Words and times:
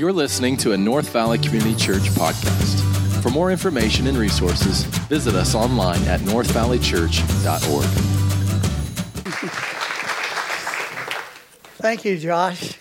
You're 0.00 0.14
listening 0.14 0.56
to 0.56 0.72
a 0.72 0.78
North 0.78 1.10
Valley 1.10 1.36
Community 1.36 1.74
Church 1.74 2.04
podcast. 2.14 3.22
For 3.22 3.28
more 3.28 3.50
information 3.50 4.06
and 4.06 4.16
resources, 4.16 4.84
visit 5.10 5.34
us 5.34 5.54
online 5.54 6.02
at 6.04 6.20
northvalleychurch.org. 6.20 7.84
Thank 11.76 12.06
you, 12.06 12.16
Josh. 12.16 12.78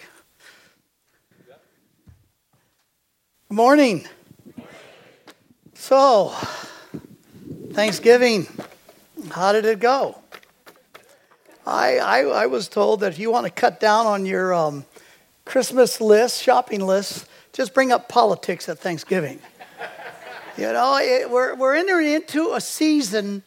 Morning. 3.50 4.08
So, 5.74 6.34
Thanksgiving, 7.74 8.48
how 9.30 9.52
did 9.52 9.66
it 9.66 9.82
go? 9.82 10.18
I, 11.68 11.98
I, 11.98 12.20
I 12.22 12.46
was 12.46 12.70
told 12.70 13.02
that 13.02 13.12
if 13.12 13.20
you 13.20 13.30
want 13.30 13.46
to 13.46 13.52
cut 13.52 13.82
down 13.82 14.06
on 14.06 14.26
your 14.26 14.54
um, 14.54 14.86
Christmas 15.50 16.00
lists, 16.00 16.40
shopping 16.40 16.86
lists, 16.86 17.26
just 17.54 17.74
bring 17.74 17.92
up 17.92 18.08
politics 18.08 18.70
at 18.70 18.78
Thanksgiving. 18.78 19.40
you 20.56 20.72
know, 20.72 21.00
it, 21.02 21.28
we're, 21.28 21.56
we're 21.56 21.74
entering 21.74 22.08
into 22.08 22.54
a 22.54 22.62
season 22.62 23.42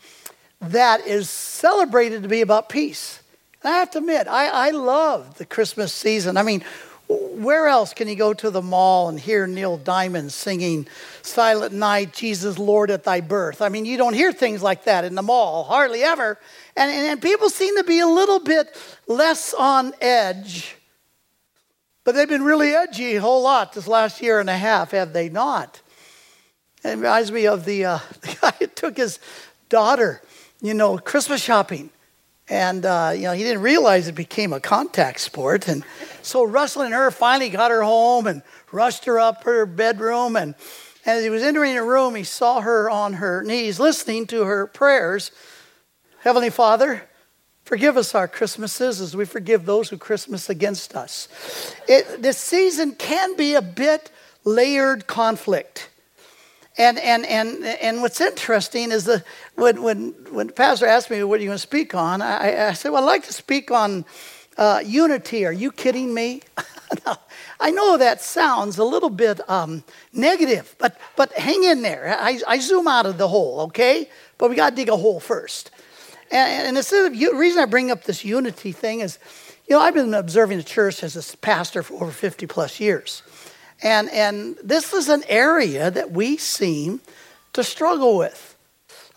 that 0.62 1.06
is 1.06 1.30
celebrated 1.30 2.24
to 2.24 2.28
be 2.28 2.40
about 2.40 2.68
peace. 2.68 3.20
And 3.62 3.72
I 3.72 3.78
have 3.78 3.92
to 3.92 3.98
admit, 3.98 4.26
I, 4.26 4.48
I 4.48 4.70
love 4.70 5.38
the 5.38 5.46
Christmas 5.46 5.92
season. 5.92 6.36
I 6.36 6.42
mean, 6.42 6.64
where 7.06 7.68
else 7.68 7.94
can 7.94 8.08
you 8.08 8.16
go 8.16 8.34
to 8.34 8.50
the 8.50 8.62
mall 8.62 9.08
and 9.08 9.20
hear 9.20 9.46
Neil 9.46 9.76
Diamond 9.76 10.32
singing 10.32 10.88
Silent 11.22 11.72
Night, 11.72 12.14
Jesus 12.14 12.58
Lord 12.58 12.90
at 12.90 13.04
Thy 13.04 13.20
Birth? 13.20 13.62
I 13.62 13.68
mean, 13.68 13.84
you 13.84 13.96
don't 13.96 14.14
hear 14.14 14.32
things 14.32 14.60
like 14.60 14.86
that 14.86 15.04
in 15.04 15.14
the 15.14 15.22
mall, 15.22 15.62
hardly 15.62 16.02
ever. 16.02 16.36
And, 16.76 16.90
and, 16.90 17.06
and 17.06 17.22
people 17.22 17.48
seem 17.48 17.76
to 17.76 17.84
be 17.84 18.00
a 18.00 18.08
little 18.08 18.40
bit 18.40 18.76
less 19.06 19.54
on 19.54 19.94
edge 20.00 20.78
but 22.04 22.14
they've 22.14 22.28
been 22.28 22.44
really 22.44 22.74
edgy 22.74 23.16
a 23.16 23.20
whole 23.20 23.42
lot 23.42 23.72
this 23.72 23.86
last 23.86 24.20
year 24.20 24.40
and 24.40 24.50
a 24.50 24.56
half, 24.56 24.90
have 24.90 25.12
they 25.12 25.28
not? 25.28 25.80
It 26.84 26.90
reminds 26.90 27.30
me 27.30 27.46
of 27.46 27.64
the, 27.64 27.84
uh, 27.84 27.98
the 28.20 28.36
guy 28.40 28.52
who 28.58 28.66
took 28.66 28.96
his 28.96 29.18
daughter, 29.68 30.22
you 30.60 30.74
know, 30.74 30.98
Christmas 30.98 31.42
shopping. 31.42 31.90
And, 32.48 32.84
uh, 32.84 33.12
you 33.14 33.22
know, 33.22 33.32
he 33.32 33.44
didn't 33.44 33.62
realize 33.62 34.08
it 34.08 34.14
became 34.14 34.52
a 34.52 34.60
contact 34.60 35.20
sport. 35.20 35.68
And 35.68 35.84
so 36.22 36.44
Russell 36.44 36.82
and 36.82 36.92
her 36.92 37.10
finally 37.10 37.50
got 37.50 37.70
her 37.70 37.82
home 37.82 38.26
and 38.26 38.42
rushed 38.72 39.04
her 39.04 39.18
up 39.18 39.44
her 39.44 39.64
bedroom. 39.64 40.36
And, 40.36 40.54
and 41.06 41.18
as 41.18 41.24
he 41.24 41.30
was 41.30 41.42
entering 41.42 41.76
the 41.76 41.82
room, 41.82 42.14
he 42.14 42.24
saw 42.24 42.60
her 42.60 42.90
on 42.90 43.14
her 43.14 43.42
knees 43.42 43.78
listening 43.78 44.26
to 44.28 44.42
her 44.42 44.66
prayers. 44.66 45.30
Heavenly 46.20 46.50
Father, 46.50 47.08
Forgive 47.72 47.96
us 47.96 48.14
our 48.14 48.28
Christmases 48.28 49.00
as 49.00 49.16
we 49.16 49.24
forgive 49.24 49.64
those 49.64 49.88
who 49.88 49.96
Christmas 49.96 50.50
against 50.50 50.94
us. 50.94 51.26
It, 51.88 52.20
this 52.20 52.36
season 52.36 52.94
can 52.96 53.34
be 53.34 53.54
a 53.54 53.62
bit 53.62 54.10
layered 54.44 55.06
conflict. 55.06 55.88
And, 56.76 56.98
and, 56.98 57.24
and, 57.24 57.64
and 57.64 58.02
what's 58.02 58.20
interesting 58.20 58.92
is 58.92 59.04
that 59.04 59.24
when, 59.54 59.82
when, 59.82 60.08
when 60.32 60.48
the 60.48 60.52
pastor 60.52 60.84
asked 60.84 61.08
me, 61.08 61.24
What 61.24 61.40
are 61.40 61.42
you 61.42 61.48
going 61.48 61.54
to 61.54 61.58
speak 61.58 61.94
on? 61.94 62.20
I, 62.20 62.68
I 62.68 62.72
said, 62.74 62.90
Well, 62.90 63.04
I'd 63.04 63.06
like 63.06 63.24
to 63.24 63.32
speak 63.32 63.70
on 63.70 64.04
uh, 64.58 64.82
unity. 64.84 65.46
Are 65.46 65.50
you 65.50 65.72
kidding 65.72 66.12
me? 66.12 66.42
I 67.58 67.70
know 67.70 67.96
that 67.96 68.20
sounds 68.20 68.76
a 68.76 68.84
little 68.84 69.08
bit 69.08 69.40
um, 69.48 69.82
negative, 70.12 70.76
but, 70.76 71.00
but 71.16 71.32
hang 71.32 71.64
in 71.64 71.80
there. 71.80 72.18
I, 72.20 72.38
I 72.46 72.58
zoom 72.58 72.86
out 72.86 73.06
of 73.06 73.16
the 73.16 73.28
hole, 73.28 73.60
okay? 73.60 74.10
But 74.36 74.50
we 74.50 74.56
got 74.56 74.70
to 74.70 74.76
dig 74.76 74.90
a 74.90 74.96
hole 74.98 75.20
first. 75.20 75.70
And, 76.32 76.66
and 76.66 76.76
the 76.76 77.30
reason 77.34 77.62
I 77.62 77.66
bring 77.66 77.90
up 77.90 78.04
this 78.04 78.24
unity 78.24 78.72
thing 78.72 79.00
is, 79.00 79.18
you 79.68 79.76
know, 79.76 79.82
I've 79.82 79.94
been 79.94 80.14
observing 80.14 80.56
the 80.56 80.64
church 80.64 81.04
as 81.04 81.14
a 81.16 81.36
pastor 81.36 81.82
for 81.82 81.94
over 81.94 82.10
50 82.10 82.46
plus 82.46 82.80
years. 82.80 83.22
And, 83.82 84.10
and 84.10 84.56
this 84.64 84.94
is 84.94 85.10
an 85.10 85.24
area 85.28 85.90
that 85.90 86.10
we 86.10 86.38
seem 86.38 87.00
to 87.52 87.62
struggle 87.62 88.16
with. 88.16 88.56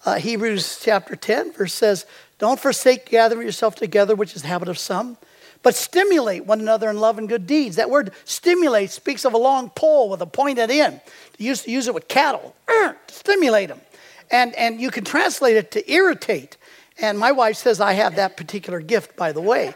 Uh, 0.05 0.15
Hebrews 0.15 0.81
chapter 0.83 1.15
10, 1.15 1.53
verse 1.53 1.73
says, 1.73 2.05
Don't 2.37 2.59
forsake 2.59 3.05
gathering 3.05 3.47
yourself 3.47 3.75
together, 3.75 4.13
which 4.13 4.35
is 4.35 4.41
the 4.41 4.49
habit 4.49 4.67
of 4.67 4.77
some, 4.77 5.17
but 5.63 5.73
stimulate 5.73 6.45
one 6.45 6.59
another 6.59 6.89
in 6.89 6.99
love 6.99 7.17
and 7.17 7.29
good 7.29 7.47
deeds. 7.47 7.77
That 7.77 7.89
word 7.89 8.11
stimulate 8.25 8.91
speaks 8.91 9.23
of 9.23 9.33
a 9.33 9.37
long 9.37 9.69
pole 9.69 10.09
with 10.09 10.21
a 10.21 10.27
pointed 10.27 10.69
end. 10.69 10.99
They 11.37 11.45
used 11.45 11.63
to 11.63 11.71
use 11.71 11.87
it 11.87 11.93
with 11.93 12.07
cattle, 12.07 12.55
to 12.67 12.95
stimulate 13.07 13.69
them. 13.69 13.81
And, 14.29 14.53
and 14.55 14.81
you 14.81 14.91
can 14.91 15.05
translate 15.05 15.55
it 15.55 15.71
to 15.71 15.91
irritate. 15.91 16.57
And 16.99 17.19
my 17.19 17.31
wife 17.31 17.57
says 17.57 17.81
I 17.81 17.93
have 17.93 18.15
that 18.15 18.37
particular 18.37 18.79
gift, 18.79 19.15
by 19.15 19.31
the 19.31 19.41
way. 19.41 19.73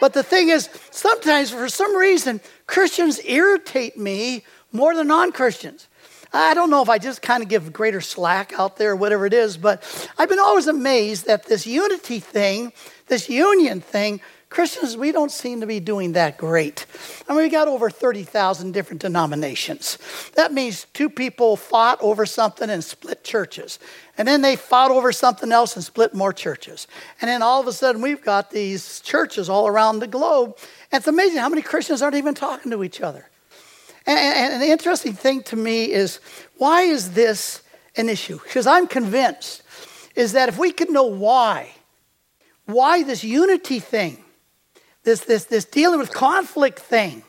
But 0.00 0.12
the 0.12 0.22
thing 0.22 0.48
is, 0.48 0.68
sometimes 0.90 1.50
for 1.50 1.68
some 1.68 1.96
reason, 1.96 2.40
Christians 2.66 3.20
irritate 3.24 3.96
me 3.96 4.44
more 4.72 4.94
than 4.94 5.06
non 5.06 5.32
Christians. 5.32 5.88
I 6.32 6.54
don't 6.54 6.70
know 6.70 6.82
if 6.82 6.88
I 6.88 6.98
just 6.98 7.22
kind 7.22 7.42
of 7.42 7.48
give 7.48 7.72
greater 7.72 8.00
slack 8.00 8.52
out 8.58 8.76
there, 8.76 8.94
whatever 8.94 9.26
it 9.26 9.32
is, 9.32 9.56
but 9.56 9.82
I've 10.18 10.28
been 10.28 10.40
always 10.40 10.66
amazed 10.66 11.26
that 11.26 11.46
this 11.46 11.66
unity 11.66 12.20
thing, 12.20 12.72
this 13.06 13.28
union 13.28 13.80
thing, 13.80 14.20
Christians, 14.48 14.96
we 14.96 15.12
don't 15.12 15.30
seem 15.30 15.60
to 15.60 15.66
be 15.66 15.80
doing 15.80 16.12
that 16.12 16.38
great. 16.38 16.86
I 17.28 17.32
mean, 17.32 17.42
we 17.42 17.48
got 17.48 17.68
over 17.68 17.90
30,000 17.90 18.72
different 18.72 19.02
denominations. 19.02 19.98
That 20.34 20.52
means 20.52 20.86
two 20.92 21.10
people 21.10 21.56
fought 21.56 21.98
over 22.00 22.24
something 22.26 22.70
and 22.70 22.82
split 22.82 23.24
churches. 23.24 23.78
And 24.18 24.26
then 24.26 24.40
they 24.40 24.56
fought 24.56 24.90
over 24.90 25.12
something 25.12 25.52
else 25.52 25.76
and 25.76 25.84
split 25.84 26.14
more 26.14 26.32
churches. 26.32 26.86
And 27.20 27.28
then 27.28 27.42
all 27.42 27.60
of 27.60 27.66
a 27.66 27.72
sudden, 27.72 28.00
we've 28.00 28.22
got 28.22 28.50
these 28.50 29.00
churches 29.00 29.48
all 29.48 29.66
around 29.66 29.98
the 29.98 30.06
globe. 30.06 30.56
And 30.90 31.00
it's 31.00 31.08
amazing 31.08 31.38
how 31.38 31.50
many 31.50 31.62
Christians 31.62 32.00
aren't 32.00 32.16
even 32.16 32.34
talking 32.34 32.70
to 32.70 32.82
each 32.82 33.00
other. 33.02 33.28
And, 34.06 34.18
and, 34.18 34.52
and 34.54 34.62
the 34.62 34.68
interesting 34.68 35.12
thing 35.12 35.42
to 35.44 35.56
me 35.56 35.92
is 35.92 36.20
why 36.56 36.82
is 36.82 37.12
this 37.12 37.62
an 37.96 38.08
issue? 38.08 38.38
Because 38.42 38.66
I'm 38.66 38.86
convinced 38.86 39.62
is 40.14 40.32
that 40.32 40.48
if 40.48 40.58
we 40.58 40.72
could 40.72 40.90
know 40.90 41.04
why, 41.04 41.72
why 42.64 43.02
this 43.02 43.22
unity 43.22 43.80
thing, 43.80 44.24
this, 45.02 45.20
this, 45.20 45.44
this 45.44 45.66
dealing 45.66 45.98
with 45.98 46.10
conflict 46.10 46.78
thing 46.78 47.22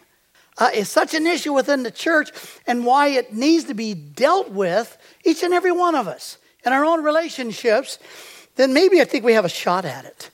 uh, 0.58 0.69
is 0.74 0.90
such 0.90 1.14
an 1.14 1.28
issue 1.28 1.52
within 1.52 1.84
the 1.84 1.92
church 1.92 2.31
and 2.66 2.86
why 2.86 3.09
it 3.09 3.34
needs 3.34 3.66
to 3.66 3.74
be 3.74 3.94
dealt 3.94 4.50
with, 4.50 4.98
each 5.25 5.44
and 5.44 5.54
every 5.54 5.72
one 5.72 5.94
of 5.94 6.08
us 6.08 6.38
in 6.68 6.74
our 6.74 6.86
own 6.86 7.04
relationships, 7.04 7.98
then 8.56 8.74
maybe 8.74 9.02
I 9.02 9.06
think 9.06 9.24
we 9.24 9.34
have 9.34 9.46
a 9.46 9.50
shot 9.50 9.86
at 9.86 10.06
it. 10.06 10.30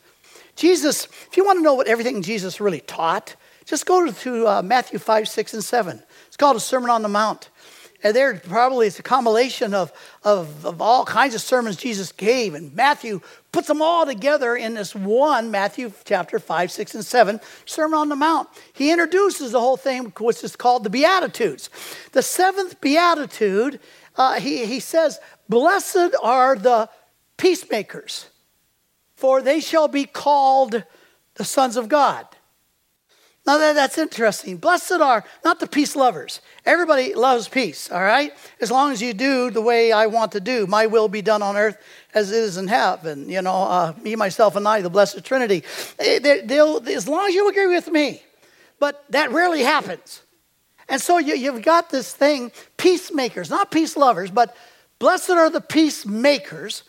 Jesus, 0.55 1.05
if 1.05 1.37
you 1.37 1.45
want 1.45 1.59
to 1.59 1.63
know 1.63 1.73
what 1.75 1.87
everything 1.87 2.21
Jesus 2.21 2.59
really 2.59 2.81
taught, 2.81 3.35
just 3.65 3.85
go 3.85 4.11
to 4.11 4.47
uh, 4.47 4.61
Matthew 4.61 4.99
5, 4.99 5.27
6, 5.27 5.53
and 5.53 5.63
7. 5.63 6.03
It's 6.27 6.37
called 6.37 6.57
a 6.57 6.59
Sermon 6.59 6.89
on 6.89 7.01
the 7.01 7.07
Mount. 7.07 7.49
And 8.03 8.13
there 8.13 8.35
probably 8.35 8.87
it's 8.87 8.99
a 8.99 9.03
compilation 9.03 9.73
of, 9.73 9.93
of, 10.23 10.65
of 10.65 10.81
all 10.81 11.05
kinds 11.05 11.35
of 11.35 11.41
sermons 11.41 11.77
Jesus 11.77 12.11
gave. 12.11 12.53
And 12.53 12.75
Matthew 12.75 13.21
puts 13.53 13.67
them 13.67 13.81
all 13.81 14.05
together 14.05 14.57
in 14.57 14.73
this 14.73 14.93
one, 14.93 15.51
Matthew 15.51 15.93
chapter 16.03 16.37
5, 16.37 16.69
6, 16.69 16.95
and 16.95 17.05
7, 17.05 17.39
Sermon 17.65 17.97
on 17.97 18.09
the 18.09 18.17
Mount. 18.17 18.49
He 18.73 18.91
introduces 18.91 19.53
the 19.53 19.59
whole 19.61 19.77
thing, 19.77 20.11
which 20.19 20.43
is 20.43 20.57
called 20.57 20.83
the 20.83 20.89
Beatitudes. 20.89 21.69
The 22.11 22.21
seventh 22.21 22.81
Beatitude, 22.81 23.79
uh, 24.17 24.39
he, 24.39 24.65
he 24.65 24.81
says, 24.81 25.19
Blessed 25.53 26.15
are 26.23 26.55
the 26.55 26.89
peacemakers, 27.37 28.25
for 29.15 29.39
they 29.39 29.59
shall 29.59 29.87
be 29.87 30.05
called 30.05 30.83
the 31.35 31.43
sons 31.45 31.77
of 31.77 31.87
God. 31.87 32.25
Now 33.45 33.59
that, 33.59 33.73
that's 33.73 33.99
interesting. 33.99 34.57
Blessed 34.57 34.93
are 34.93 35.23
not 35.45 35.59
the 35.59 35.67
peace 35.67 35.95
lovers. 35.95 36.41
Everybody 36.65 37.13
loves 37.13 37.47
peace, 37.47 37.91
all 37.91 38.01
right? 38.01 38.33
As 38.61 38.71
long 38.71 38.93
as 38.93 38.99
you 38.99 39.13
do 39.13 39.51
the 39.51 39.61
way 39.61 39.91
I 39.91 40.07
want 40.07 40.31
to 40.31 40.39
do. 40.39 40.65
My 40.65 40.87
will 40.87 41.07
be 41.07 41.21
done 41.21 41.43
on 41.43 41.55
earth 41.55 41.77
as 42.15 42.31
it 42.31 42.37
is 42.37 42.57
in 42.57 42.67
heaven. 42.67 43.29
You 43.29 43.43
know, 43.43 43.53
uh, 43.53 43.93
me, 44.01 44.15
myself, 44.15 44.55
and 44.55 44.67
I, 44.67 44.81
the 44.81 44.89
Blessed 44.89 45.23
Trinity. 45.23 45.63
Eh, 45.99 46.17
they, 46.17 46.59
as 46.95 47.07
long 47.07 47.27
as 47.27 47.35
you 47.35 47.47
agree 47.47 47.67
with 47.67 47.91
me. 47.91 48.23
But 48.79 49.05
that 49.11 49.31
rarely 49.31 49.61
happens. 49.61 50.23
And 50.89 50.99
so 50.99 51.19
you, 51.19 51.35
you've 51.35 51.61
got 51.61 51.91
this 51.91 52.11
thing, 52.11 52.51
peacemakers, 52.77 53.51
not 53.51 53.69
peace 53.69 53.95
lovers, 53.95 54.31
but 54.31 54.57
blessed 55.03 55.31
are 55.31 55.49
the 55.49 55.59
peacemakers 55.59 56.83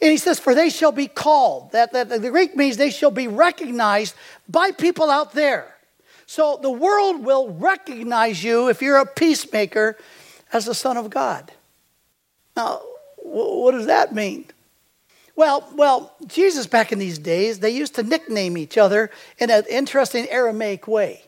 and 0.00 0.10
he 0.10 0.16
says, 0.16 0.40
For 0.40 0.52
they 0.52 0.68
shall 0.68 0.90
be 0.90 1.06
called. 1.06 1.70
That, 1.70 1.92
that 1.92 2.08
the 2.08 2.30
Greek 2.30 2.56
means 2.56 2.76
they 2.76 2.90
shall 2.90 3.12
be 3.12 3.28
recognized 3.28 4.16
by 4.48 4.72
people 4.72 5.08
out 5.08 5.32
there. 5.32 5.76
So 6.26 6.58
the 6.60 6.70
world 6.70 7.24
will 7.24 7.50
recognize 7.50 8.42
you 8.42 8.68
if 8.68 8.82
you're 8.82 8.98
a 8.98 9.06
peacemaker 9.06 9.96
as 10.52 10.66
the 10.66 10.74
Son 10.74 10.96
of 10.96 11.08
God. 11.08 11.52
Now, 12.56 12.82
what 13.18 13.72
does 13.72 13.86
that 13.86 14.12
mean? 14.12 14.46
Well, 15.36 15.68
well, 15.76 16.16
Jesus 16.26 16.66
back 16.66 16.90
in 16.90 16.98
these 16.98 17.20
days, 17.20 17.60
they 17.60 17.70
used 17.70 17.94
to 17.94 18.02
nickname 18.02 18.58
each 18.58 18.76
other 18.76 19.12
in 19.38 19.50
an 19.50 19.62
interesting 19.70 20.28
Aramaic 20.28 20.88
way. 20.88 21.22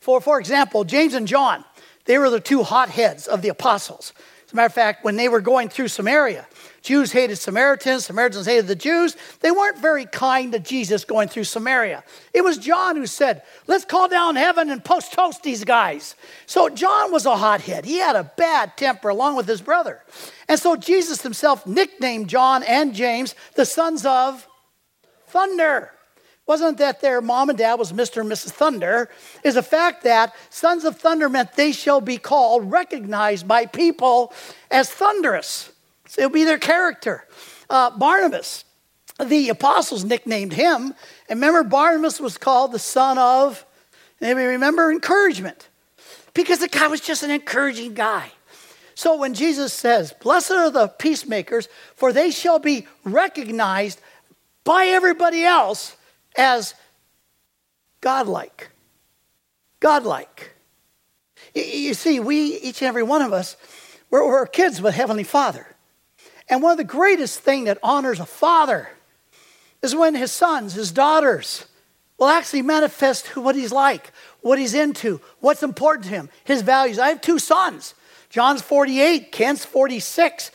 For, 0.00 0.20
for 0.20 0.38
example, 0.38 0.84
James 0.84 1.14
and 1.14 1.26
John, 1.26 1.64
they 2.04 2.18
were 2.18 2.28
the 2.28 2.40
two 2.40 2.62
hotheads 2.62 3.26
of 3.26 3.40
the 3.40 3.48
apostles. 3.48 4.12
Matter 4.56 4.66
of 4.66 4.72
fact, 4.72 5.04
when 5.04 5.16
they 5.16 5.28
were 5.28 5.40
going 5.40 5.68
through 5.68 5.88
Samaria, 5.88 6.46
Jews 6.82 7.12
hated 7.12 7.36
Samaritans, 7.36 8.04
Samaritans 8.04 8.46
hated 8.46 8.66
the 8.66 8.76
Jews. 8.76 9.16
They 9.40 9.50
weren't 9.50 9.78
very 9.78 10.04
kind 10.04 10.52
to 10.52 10.58
Jesus 10.58 11.04
going 11.04 11.28
through 11.28 11.44
Samaria. 11.44 12.04
It 12.34 12.44
was 12.44 12.58
John 12.58 12.96
who 12.96 13.06
said, 13.06 13.42
Let's 13.66 13.86
call 13.86 14.06
down 14.06 14.36
heaven 14.36 14.68
and 14.68 14.84
post 14.84 15.14
toast 15.14 15.42
these 15.42 15.64
guys. 15.64 16.14
So 16.44 16.68
John 16.68 17.10
was 17.10 17.24
a 17.24 17.36
hothead. 17.36 17.86
He 17.86 17.98
had 17.98 18.16
a 18.16 18.30
bad 18.36 18.76
temper 18.76 19.08
along 19.08 19.36
with 19.36 19.48
his 19.48 19.62
brother. 19.62 20.02
And 20.46 20.60
so 20.60 20.76
Jesus 20.76 21.22
himself 21.22 21.66
nicknamed 21.66 22.28
John 22.28 22.62
and 22.62 22.94
James 22.94 23.34
the 23.56 23.64
sons 23.64 24.04
of 24.04 24.46
thunder. 25.28 25.93
Wasn't 26.46 26.76
that 26.78 27.00
their 27.00 27.22
mom 27.22 27.48
and 27.48 27.58
dad 27.58 27.74
was 27.74 27.92
Mr. 27.92 28.20
and 28.20 28.30
Mrs. 28.30 28.50
Thunder? 28.50 29.08
Is 29.42 29.54
the 29.54 29.62
fact 29.62 30.04
that 30.04 30.34
sons 30.50 30.84
of 30.84 30.98
thunder 30.98 31.28
meant 31.28 31.54
they 31.54 31.72
shall 31.72 32.02
be 32.02 32.18
called, 32.18 32.70
recognized 32.70 33.48
by 33.48 33.64
people 33.66 34.32
as 34.70 34.90
thunderous. 34.90 35.72
So 36.06 36.22
it'll 36.22 36.34
be 36.34 36.44
their 36.44 36.58
character. 36.58 37.26
Uh, 37.70 37.90
Barnabas, 37.96 38.64
the 39.24 39.48
apostles 39.48 40.04
nicknamed 40.04 40.52
him. 40.52 40.94
And 41.28 41.40
remember, 41.40 41.64
Barnabas 41.64 42.20
was 42.20 42.36
called 42.36 42.72
the 42.72 42.78
son 42.78 43.16
of, 43.16 43.64
maybe 44.20 44.42
remember, 44.42 44.92
encouragement. 44.92 45.68
Because 46.34 46.58
the 46.58 46.68
guy 46.68 46.88
was 46.88 47.00
just 47.00 47.22
an 47.22 47.30
encouraging 47.30 47.94
guy. 47.94 48.32
So 48.94 49.16
when 49.16 49.34
Jesus 49.34 49.72
says, 49.72 50.12
Blessed 50.12 50.50
are 50.50 50.70
the 50.70 50.88
peacemakers, 50.88 51.68
for 51.96 52.12
they 52.12 52.30
shall 52.30 52.58
be 52.58 52.86
recognized 53.02 54.00
by 54.62 54.86
everybody 54.86 55.42
else 55.42 55.96
as 56.36 56.74
godlike. 58.00 58.70
Godlike. 59.80 60.54
You 61.54 61.94
see, 61.94 62.20
we, 62.20 62.56
each 62.58 62.82
and 62.82 62.88
every 62.88 63.02
one 63.02 63.22
of 63.22 63.32
us, 63.32 63.56
we're, 64.10 64.26
we're 64.26 64.46
kids 64.46 64.80
with 64.80 64.94
Heavenly 64.94 65.24
Father. 65.24 65.66
And 66.48 66.62
one 66.62 66.72
of 66.72 66.78
the 66.78 66.84
greatest 66.84 67.40
thing 67.40 67.64
that 67.64 67.78
honors 67.82 68.20
a 68.20 68.26
father 68.26 68.90
is 69.82 69.94
when 69.94 70.14
his 70.14 70.32
sons, 70.32 70.74
his 70.74 70.92
daughters, 70.92 71.66
will 72.18 72.28
actually 72.28 72.62
manifest 72.62 73.36
what 73.36 73.54
he's 73.54 73.72
like, 73.72 74.12
what 74.40 74.58
he's 74.58 74.74
into, 74.74 75.20
what's 75.40 75.62
important 75.62 76.04
to 76.04 76.10
him, 76.10 76.28
his 76.44 76.62
values. 76.62 76.98
I 76.98 77.08
have 77.08 77.20
two 77.20 77.38
sons. 77.38 77.94
John's 78.34 78.62
48, 78.62 79.30
Kent's 79.30 79.64
46. 79.64 80.50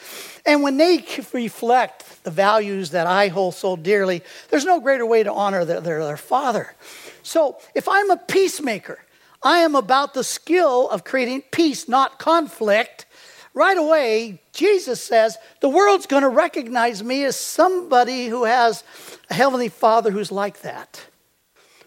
And 0.45 0.63
when 0.63 0.75
they 0.75 1.05
reflect 1.31 2.25
the 2.25 2.29
values 2.29 2.91
that 2.91 3.07
I 3.07 3.29
hold 3.29 3.55
so 3.55 3.77
dearly, 3.77 4.21
there's 4.49 4.65
no 4.65 4.81
greater 4.81 5.05
way 5.05 5.23
to 5.23 5.31
honor 5.31 5.63
their, 5.63 5.79
their, 5.79 6.03
their 6.03 6.17
father. 6.17 6.75
So 7.23 7.55
if 7.73 7.87
I'm 7.87 8.11
a 8.11 8.17
peacemaker, 8.17 8.99
I 9.41 9.59
am 9.59 9.75
about 9.75 10.13
the 10.13 10.25
skill 10.25 10.89
of 10.89 11.05
creating 11.05 11.43
peace, 11.51 11.87
not 11.87 12.19
conflict. 12.19 13.05
Right 13.53 13.77
away, 13.77 14.41
Jesus 14.51 15.01
says, 15.01 15.37
the 15.61 15.69
world's 15.69 16.05
going 16.05 16.23
to 16.23 16.29
recognize 16.29 17.01
me 17.01 17.23
as 17.23 17.37
somebody 17.37 18.27
who 18.27 18.43
has 18.43 18.83
a 19.29 19.35
heavenly 19.35 19.69
father 19.69 20.11
who's 20.11 20.33
like 20.33 20.63
that. 20.63 21.05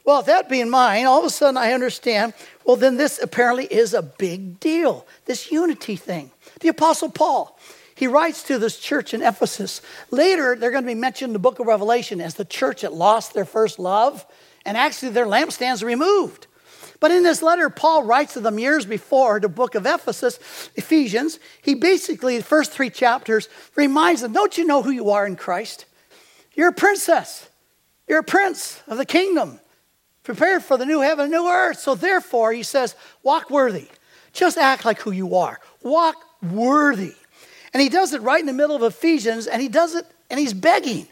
Well, 0.04 0.22
that 0.22 0.48
being 0.48 0.68
mine, 0.68 1.06
all 1.06 1.20
of 1.20 1.24
a 1.24 1.30
sudden 1.30 1.56
I 1.56 1.72
understand, 1.72 2.34
well, 2.64 2.76
then 2.76 2.96
this 2.96 3.20
apparently 3.22 3.66
is 3.66 3.94
a 3.94 4.02
big 4.02 4.58
deal, 4.58 5.06
this 5.26 5.52
unity 5.52 5.96
thing. 5.96 6.30
The 6.60 6.68
Apostle 6.68 7.10
Paul, 7.10 7.58
he 7.94 8.08
writes 8.08 8.42
to 8.44 8.58
this 8.58 8.78
church 8.78 9.14
in 9.14 9.22
Ephesus. 9.22 9.80
Later, 10.10 10.56
they're 10.56 10.72
going 10.72 10.82
to 10.82 10.88
be 10.88 10.94
mentioned 10.94 11.30
in 11.30 11.34
the 11.34 11.38
book 11.38 11.60
of 11.60 11.66
Revelation 11.66 12.20
as 12.20 12.34
the 12.34 12.44
church 12.44 12.82
that 12.82 12.92
lost 12.92 13.32
their 13.32 13.44
first 13.44 13.78
love, 13.78 14.26
and 14.64 14.76
actually 14.76 15.10
their 15.10 15.26
lampstands 15.26 15.84
removed. 15.84 16.48
But 16.98 17.10
in 17.10 17.24
this 17.24 17.42
letter, 17.42 17.68
Paul 17.68 18.04
writes 18.04 18.34
to 18.34 18.40
them 18.40 18.60
years 18.60 18.86
before 18.86 19.40
the 19.40 19.48
book 19.48 19.74
of 19.74 19.86
Ephesus, 19.86 20.38
Ephesians. 20.76 21.40
He 21.60 21.74
basically, 21.74 22.38
the 22.38 22.44
first 22.44 22.70
three 22.70 22.90
chapters, 22.90 23.48
reminds 23.74 24.20
them 24.20 24.32
Don't 24.32 24.56
you 24.56 24.64
know 24.64 24.82
who 24.82 24.90
you 24.90 25.10
are 25.10 25.26
in 25.26 25.34
Christ? 25.34 25.84
You're 26.54 26.68
a 26.68 26.72
princess, 26.72 27.48
you're 28.06 28.20
a 28.20 28.24
prince 28.24 28.80
of 28.86 28.98
the 28.98 29.06
kingdom, 29.06 29.58
prepared 30.22 30.62
for 30.62 30.76
the 30.76 30.86
new 30.86 31.00
heaven 31.00 31.24
and 31.24 31.32
new 31.32 31.48
earth. 31.48 31.78
So 31.78 31.94
therefore, 31.94 32.52
he 32.52 32.62
says, 32.62 32.94
Walk 33.22 33.50
worthy. 33.50 33.88
Just 34.32 34.56
act 34.56 34.84
like 34.84 35.00
who 35.00 35.10
you 35.10 35.34
are. 35.36 35.60
Walk 35.82 36.16
worthy. 36.42 37.14
And 37.72 37.82
he 37.82 37.88
does 37.88 38.12
it 38.12 38.22
right 38.22 38.40
in 38.40 38.46
the 38.46 38.52
middle 38.52 38.76
of 38.76 38.82
Ephesians, 38.82 39.46
and 39.46 39.60
he 39.60 39.68
does 39.68 39.94
it, 39.94 40.06
and 40.30 40.38
he's 40.38 40.54
begging. 40.54 41.06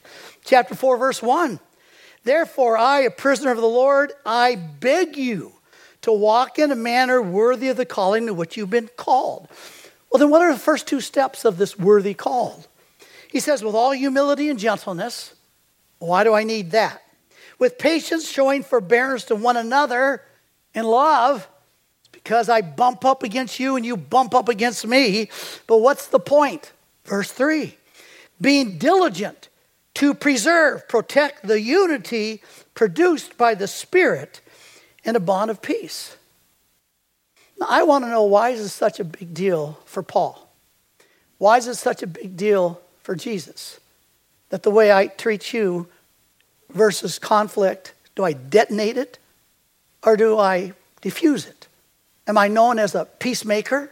Chapter 0.45 0.75
4, 0.75 0.97
verse 0.97 1.23
1. 1.23 1.59
Therefore, 2.25 2.77
I, 2.77 3.01
a 3.01 3.11
prisoner 3.11 3.51
of 3.51 3.59
the 3.59 3.67
Lord, 3.67 4.13
I 4.27 4.57
beg 4.57 5.17
you 5.17 5.53
to 6.03 6.13
walk 6.13 6.59
in 6.59 6.71
a 6.71 6.77
manner 6.77 7.21
worthy 7.21 7.69
of 7.69 7.77
the 7.77 7.87
calling 7.87 8.27
to 8.27 8.35
which 8.35 8.57
you've 8.57 8.71
been 8.71 8.91
called. 8.97 9.49
Well, 10.11 10.19
then, 10.19 10.31
what 10.31 10.43
are 10.43 10.53
the 10.53 10.59
first 10.59 10.87
two 10.87 11.01
steps 11.01 11.45
of 11.45 11.57
this 11.57 11.79
worthy 11.79 12.15
call? 12.15 12.65
He 13.31 13.41
says, 13.41 13.63
with 13.63 13.75
all 13.75 13.93
humility 13.93 14.51
and 14.51 14.59
gentleness. 14.59 15.35
Why 15.99 16.25
do 16.25 16.35
I 16.35 16.43
need 16.45 16.73
that? 16.73 17.03
With 17.61 17.79
patience, 17.79 18.29
showing 18.29 18.65
forbearance 18.65 19.25
to 19.27 19.37
one 19.37 19.57
another 19.57 20.23
in 20.75 20.85
love 20.85 21.47
because 22.11 22.49
I 22.49 22.61
bump 22.61 23.05
up 23.05 23.23
against 23.23 23.61
you 23.61 23.77
and 23.77 23.87
you 23.87 23.97
bump 23.97 24.35
up 24.35 24.49
against 24.49 24.87
me. 24.87 25.29
But 25.69 25.79
what's 25.79 26.09
the 26.09 26.19
point? 26.19 26.73
Verse 27.05 27.31
3 27.31 27.77
being 28.41 28.79
diligent 28.79 29.49
to 29.95 30.15
preserve, 30.15 30.89
protect 30.89 31.47
the 31.47 31.61
unity 31.61 32.43
produced 32.75 33.37
by 33.37 33.55
the 33.55 33.69
Spirit 33.69 34.41
in 35.05 35.15
a 35.15 35.21
bond 35.21 35.51
of 35.51 35.61
peace. 35.61 36.17
Now, 37.59 37.67
I 37.69 37.83
want 37.83 38.05
to 38.05 38.11
know 38.11 38.23
why 38.23 38.51
is 38.51 38.63
this 38.63 38.73
such 38.73 38.99
a 38.99 39.05
big 39.05 39.35
deal 39.35 39.79
for 39.85 40.03
Paul? 40.03 40.49
Why 41.37 41.59
is 41.59 41.67
it 41.67 41.75
such 41.75 42.03
a 42.03 42.07
big 42.07 42.37
deal 42.37 42.81
for 43.03 43.15
Jesus? 43.15 43.79
That 44.49 44.63
the 44.63 44.71
way 44.71 44.91
I 44.91 45.09
treat 45.09 45.53
you 45.53 45.89
versus 46.73 47.19
conflict, 47.19 47.95
do 48.15 48.25
I 48.25 48.33
detonate 48.33 48.97
it 48.97 49.19
or 50.03 50.17
do 50.17 50.39
I 50.39 50.73
diffuse 51.01 51.47
it? 51.47 51.69
Am 52.27 52.39
I 52.39 52.49
known 52.49 52.79
as 52.79 52.95
a 52.95 53.05
peacemaker? 53.05 53.91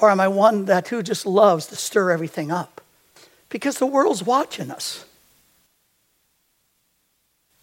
Or 0.00 0.10
am 0.10 0.20
I 0.20 0.28
one 0.28 0.64
that 0.64 0.88
who 0.88 1.02
just 1.02 1.26
loves 1.26 1.66
to 1.66 1.76
stir 1.76 2.10
everything 2.10 2.50
up? 2.50 2.80
Because 3.50 3.78
the 3.78 3.86
world's 3.86 4.22
watching 4.22 4.70
us. 4.70 5.04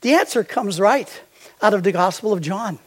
The 0.02 0.14
answer 0.14 0.44
comes 0.44 0.80
right 0.80 1.22
out 1.62 1.74
of 1.74 1.84
the 1.84 1.92
Gospel 1.92 2.34
of 2.34 2.42
John. 2.42 2.78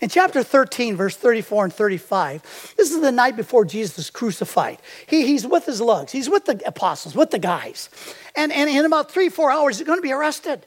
In 0.00 0.08
chapter 0.08 0.42
13, 0.42 0.96
verse 0.96 1.16
34 1.16 1.64
and 1.64 1.72
35, 1.72 2.74
this 2.76 2.90
is 2.90 3.00
the 3.00 3.12
night 3.12 3.36
before 3.36 3.64
Jesus 3.64 3.98
is 3.98 4.10
crucified. 4.10 4.78
He, 5.06 5.26
he's 5.26 5.46
with 5.46 5.66
his 5.66 5.80
lugs, 5.80 6.12
he's 6.12 6.28
with 6.28 6.44
the 6.44 6.60
apostles, 6.66 7.14
with 7.14 7.30
the 7.30 7.38
guys. 7.38 7.88
And, 8.34 8.52
and 8.52 8.68
in 8.68 8.84
about 8.84 9.10
three, 9.10 9.28
four 9.28 9.50
hours, 9.50 9.78
he's 9.78 9.86
going 9.86 9.98
to 9.98 10.02
be 10.02 10.12
arrested. 10.12 10.66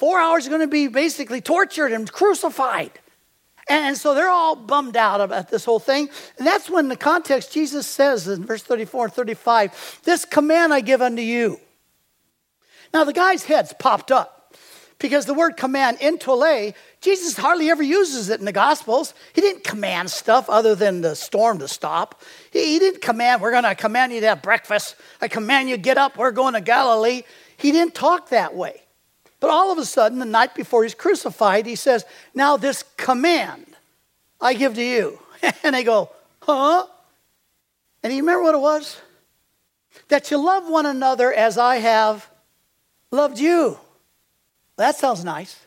Four 0.00 0.18
hours, 0.18 0.48
going 0.48 0.62
to 0.62 0.66
be 0.66 0.86
basically 0.86 1.42
tortured 1.42 1.92
and 1.92 2.10
crucified. 2.10 2.90
And 3.68 3.98
so 3.98 4.14
they're 4.14 4.30
all 4.30 4.56
bummed 4.56 4.96
out 4.96 5.20
about 5.20 5.50
this 5.50 5.66
whole 5.66 5.78
thing. 5.78 6.08
And 6.38 6.46
that's 6.46 6.70
when 6.70 6.88
the 6.88 6.96
context 6.96 7.52
Jesus 7.52 7.86
says 7.86 8.26
in 8.26 8.46
verse 8.46 8.62
34 8.62 9.04
and 9.04 9.12
35, 9.12 10.00
This 10.04 10.24
command 10.24 10.72
I 10.72 10.80
give 10.80 11.02
unto 11.02 11.20
you. 11.20 11.60
Now 12.94 13.04
the 13.04 13.12
guy's 13.12 13.44
head's 13.44 13.74
popped 13.74 14.10
up 14.10 14.56
because 14.98 15.26
the 15.26 15.34
word 15.34 15.58
command, 15.58 15.98
entole, 16.00 16.72
Jesus 17.02 17.36
hardly 17.36 17.68
ever 17.68 17.82
uses 17.82 18.30
it 18.30 18.40
in 18.40 18.46
the 18.46 18.52
Gospels. 18.52 19.12
He 19.34 19.42
didn't 19.42 19.64
command 19.64 20.10
stuff 20.10 20.48
other 20.48 20.74
than 20.74 21.02
the 21.02 21.14
storm 21.14 21.58
to 21.58 21.68
stop. 21.68 22.22
He 22.50 22.78
didn't 22.78 23.02
command, 23.02 23.42
we're 23.42 23.50
going 23.50 23.64
to 23.64 23.74
command 23.74 24.14
you 24.14 24.20
to 24.22 24.28
have 24.28 24.40
breakfast. 24.40 24.96
I 25.20 25.28
command 25.28 25.68
you, 25.68 25.76
get 25.76 25.98
up, 25.98 26.16
we're 26.16 26.32
going 26.32 26.54
to 26.54 26.62
Galilee. 26.62 27.24
He 27.58 27.70
didn't 27.70 27.94
talk 27.94 28.30
that 28.30 28.54
way. 28.54 28.80
But 29.40 29.50
all 29.50 29.72
of 29.72 29.78
a 29.78 29.84
sudden, 29.84 30.18
the 30.18 30.26
night 30.26 30.54
before 30.54 30.82
he's 30.82 30.94
crucified, 30.94 31.66
he 31.66 31.74
says, 31.74 32.04
Now 32.34 32.56
this 32.56 32.84
command 32.96 33.66
I 34.40 34.54
give 34.54 34.74
to 34.74 34.84
you. 34.84 35.18
and 35.64 35.74
they 35.74 35.82
go, 35.82 36.10
Huh? 36.42 36.86
And 38.02 38.12
you 38.12 38.20
remember 38.20 38.42
what 38.42 38.54
it 38.54 38.60
was? 38.60 39.00
That 40.08 40.30
you 40.30 40.38
love 40.38 40.68
one 40.68 40.86
another 40.86 41.32
as 41.32 41.58
I 41.58 41.76
have 41.76 42.28
loved 43.10 43.38
you. 43.38 43.78
That 44.76 44.96
sounds 44.96 45.24
nice. 45.24 45.58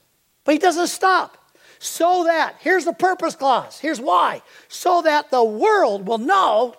But 0.43 0.53
he 0.53 0.59
doesn't 0.59 0.87
stop. 0.87 1.37
So 1.79 2.23
that, 2.23 2.55
here's 2.59 2.85
the 2.85 2.93
purpose 2.93 3.35
clause. 3.35 3.79
Here's 3.79 3.99
why. 3.99 4.41
So 4.69 5.01
that 5.01 5.31
the 5.31 5.43
world 5.43 6.07
will 6.07 6.17
know 6.17 6.75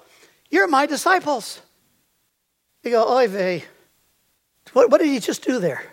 you're 0.51 0.67
my 0.67 0.87
disciples. 0.87 1.61
You 2.83 2.93
go, 2.93 3.07
oy 3.07 3.29
vey. 3.29 3.65
What, 4.73 4.91
what 4.91 5.01
did 5.01 5.09
he 5.09 5.21
just 5.21 5.45
do 5.45 5.59
there? 5.59 5.85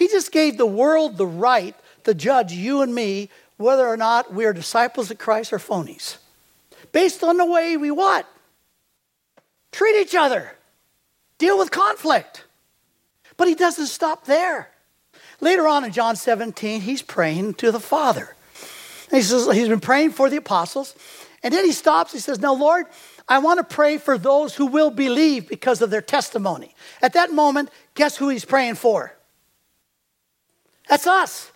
He 0.00 0.08
just 0.08 0.32
gave 0.32 0.56
the 0.56 0.64
world 0.64 1.18
the 1.18 1.26
right 1.26 1.76
to 2.04 2.14
judge 2.14 2.54
you 2.54 2.80
and 2.80 2.94
me 2.94 3.28
whether 3.58 3.86
or 3.86 3.98
not 3.98 4.32
we 4.32 4.46
are 4.46 4.54
disciples 4.54 5.10
of 5.10 5.18
Christ 5.18 5.52
or 5.52 5.58
phonies. 5.58 6.16
Based 6.90 7.22
on 7.22 7.36
the 7.36 7.44
way 7.44 7.76
we 7.76 7.90
what? 7.90 8.26
Treat 9.72 10.00
each 10.00 10.14
other. 10.14 10.56
Deal 11.36 11.58
with 11.58 11.70
conflict. 11.70 12.44
But 13.36 13.46
he 13.48 13.54
doesn't 13.54 13.88
stop 13.88 14.24
there. 14.24 14.70
Later 15.38 15.68
on 15.68 15.84
in 15.84 15.92
John 15.92 16.16
17, 16.16 16.80
he's 16.80 17.02
praying 17.02 17.54
to 17.54 17.70
the 17.70 17.78
Father. 17.78 18.34
He 19.10 19.20
says, 19.20 19.52
he's 19.52 19.68
been 19.68 19.80
praying 19.80 20.12
for 20.12 20.30
the 20.30 20.38
apostles. 20.38 20.94
And 21.42 21.52
then 21.52 21.66
he 21.66 21.72
stops. 21.72 22.14
He 22.14 22.20
says, 22.20 22.38
Now, 22.38 22.54
Lord, 22.54 22.86
I 23.28 23.38
want 23.38 23.58
to 23.58 23.64
pray 23.64 23.98
for 23.98 24.16
those 24.16 24.54
who 24.54 24.64
will 24.64 24.90
believe 24.90 25.46
because 25.46 25.82
of 25.82 25.90
their 25.90 26.00
testimony. 26.00 26.74
At 27.02 27.12
that 27.12 27.34
moment, 27.34 27.68
guess 27.94 28.16
who 28.16 28.30
he's 28.30 28.46
praying 28.46 28.76
for? 28.76 29.14
That's 30.90 31.06
us. 31.06 31.50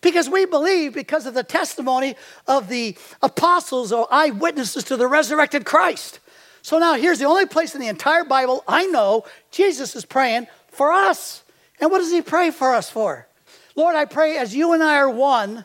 Because 0.00 0.28
we 0.28 0.46
believe 0.46 0.94
because 0.94 1.26
of 1.26 1.34
the 1.34 1.42
testimony 1.42 2.16
of 2.46 2.68
the 2.68 2.96
apostles 3.22 3.92
or 3.92 4.08
eyewitnesses 4.10 4.84
to 4.84 4.96
the 4.96 5.06
resurrected 5.06 5.64
Christ. 5.64 6.20
So 6.62 6.78
now 6.78 6.94
here's 6.94 7.18
the 7.18 7.26
only 7.26 7.46
place 7.46 7.74
in 7.74 7.80
the 7.80 7.88
entire 7.88 8.24
Bible 8.24 8.64
I 8.66 8.86
know 8.86 9.24
Jesus 9.50 9.94
is 9.94 10.04
praying 10.04 10.46
for 10.70 10.92
us. 10.92 11.44
And 11.80 11.90
what 11.90 11.98
does 11.98 12.10
he 12.10 12.22
pray 12.22 12.50
for 12.50 12.74
us 12.74 12.88
for? 12.90 13.28
Lord, 13.76 13.94
I 13.94 14.06
pray 14.06 14.38
as 14.38 14.54
you 14.54 14.72
and 14.72 14.82
I 14.82 14.96
are 14.96 15.10
one, 15.10 15.64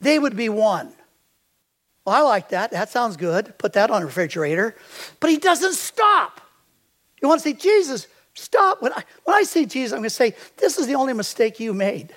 they 0.00 0.18
would 0.18 0.36
be 0.36 0.48
one. 0.48 0.92
Well, 2.04 2.16
I 2.16 2.20
like 2.20 2.48
that. 2.48 2.72
That 2.72 2.88
sounds 2.88 3.16
good. 3.16 3.56
Put 3.58 3.74
that 3.74 3.90
on 3.90 4.00
the 4.00 4.06
refrigerator. 4.06 4.74
But 5.20 5.30
he 5.30 5.36
doesn't 5.36 5.74
stop. 5.74 6.40
You 7.20 7.28
want 7.28 7.40
to 7.42 7.48
say, 7.48 7.52
Jesus, 7.52 8.08
stop. 8.34 8.82
When 8.82 8.92
I, 8.92 9.04
when 9.24 9.36
I 9.36 9.42
say 9.44 9.66
Jesus, 9.66 9.92
I'm 9.92 9.98
going 9.98 10.04
to 10.04 10.10
say, 10.10 10.34
this 10.56 10.78
is 10.78 10.86
the 10.86 10.96
only 10.96 11.12
mistake 11.12 11.60
you 11.60 11.72
made. 11.72 12.12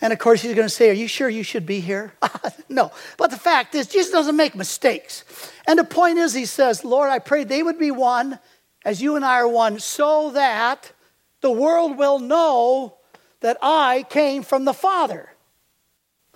And 0.00 0.12
of 0.12 0.18
course, 0.18 0.42
he's 0.42 0.54
going 0.54 0.66
to 0.66 0.74
say, 0.74 0.90
Are 0.90 0.94
you 0.94 1.08
sure 1.08 1.28
you 1.28 1.42
should 1.42 1.66
be 1.66 1.80
here? 1.80 2.12
no. 2.68 2.92
But 3.16 3.30
the 3.30 3.38
fact 3.38 3.74
is, 3.74 3.86
Jesus 3.86 4.12
doesn't 4.12 4.36
make 4.36 4.54
mistakes. 4.54 5.24
And 5.66 5.78
the 5.78 5.84
point 5.84 6.18
is, 6.18 6.34
he 6.34 6.44
says, 6.44 6.84
Lord, 6.84 7.10
I 7.10 7.18
pray 7.18 7.44
they 7.44 7.62
would 7.62 7.78
be 7.78 7.90
one 7.90 8.38
as 8.84 9.02
you 9.02 9.16
and 9.16 9.24
I 9.24 9.40
are 9.40 9.48
one, 9.48 9.80
so 9.80 10.30
that 10.30 10.92
the 11.40 11.50
world 11.50 11.98
will 11.98 12.20
know 12.20 12.98
that 13.40 13.58
I 13.60 14.04
came 14.08 14.44
from 14.44 14.64
the 14.64 14.72
Father. 14.72 15.30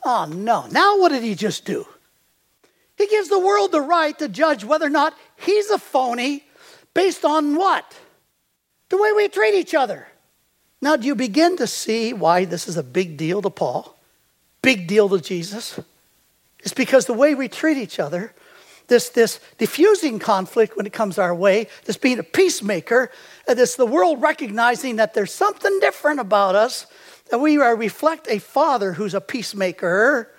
Oh, 0.05 0.25
no. 0.25 0.67
Now, 0.67 0.99
what 0.99 1.11
did 1.11 1.23
he 1.23 1.35
just 1.35 1.65
do? 1.65 1.87
He 2.97 3.07
gives 3.07 3.29
the 3.29 3.39
world 3.39 3.73
the 3.73 3.81
right 3.81 4.19
to 4.19 4.29
judge 4.29 4.65
whether 4.65 4.87
or 4.87 4.91
not 4.91 5.15
he's 5.37 5.71
a 5.71 5.79
phony 5.79 6.45
based 6.93 7.25
on 7.25 7.55
what? 7.55 7.97
The 8.89 8.99
way 8.99 9.13
we 9.13 9.29
treat 9.29 9.55
each 9.55 9.75
other. 9.75 10.09
Now, 10.83 10.97
do 10.97 11.07
you 11.07 11.15
begin 11.15 11.57
to 11.59 11.67
see 11.67 12.13
why 12.13 12.45
this 12.45 12.67
is 12.67 12.77
a 12.77 12.83
big 12.83 13.17
deal 13.17 13.43
to 13.43 13.51
Paul? 13.51 13.99
Big 14.63 14.87
deal 14.87 15.09
to 15.11 15.21
Jesus? 15.21 15.79
It's 16.61 16.73
because 16.73 17.07
the 17.07 17.15
way 17.15 17.35
we 17.35 17.49
treat 17.49 17.77
each 17.77 17.99
other, 17.99 18.35
this, 18.89 19.11
this 19.11 19.41
diffusing 19.59 20.19
conflict 20.19 20.77
when 20.77 20.87
it 20.87 20.93
comes 20.93 21.19
our 21.19 21.35
way, 21.35 21.69
this 21.85 21.97
being 21.97 22.19
a 22.19 22.23
peacemaker, 22.23 23.11
this 23.47 23.77
the 23.77 23.87
world 23.87 24.21
recognizing 24.21 24.97
that 24.97 25.15
there's 25.15 25.33
something 25.33 25.79
different 25.81 26.21
about 26.21 26.55
us, 26.55 26.87
that 27.31 27.39
we 27.39 27.59
reflect 27.59 28.27
a 28.29 28.39
father 28.39 28.95
who's 28.95 29.15
a 29.15 29.21
peacemaker. 29.21 30.31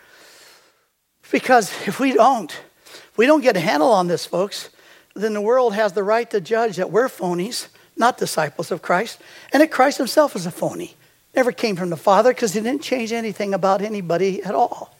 Because 1.31 1.71
if 1.87 1.99
we 1.99 2.13
don't, 2.13 2.51
if 2.51 3.17
we 3.17 3.25
don't 3.25 3.41
get 3.41 3.55
a 3.55 3.61
handle 3.61 3.91
on 3.91 4.07
this, 4.07 4.25
folks, 4.25 4.69
then 5.15 5.33
the 5.33 5.41
world 5.41 5.73
has 5.73 5.93
the 5.93 6.03
right 6.03 6.29
to 6.31 6.41
judge 6.41 6.77
that 6.77 6.91
we're 6.91 7.09
phonies 7.09 7.67
not 7.97 8.17
disciples 8.17 8.71
of 8.71 8.81
Christ, 8.81 9.19
and 9.53 9.61
that 9.61 9.71
Christ 9.71 9.97
himself 9.97 10.33
was 10.33 10.45
a 10.45 10.51
phony. 10.51 10.95
Never 11.35 11.51
came 11.51 11.75
from 11.75 11.89
the 11.89 11.97
Father 11.97 12.33
because 12.33 12.53
he 12.53 12.59
didn't 12.59 12.81
change 12.81 13.11
anything 13.11 13.53
about 13.53 13.81
anybody 13.81 14.43
at 14.43 14.53
all. 14.53 14.95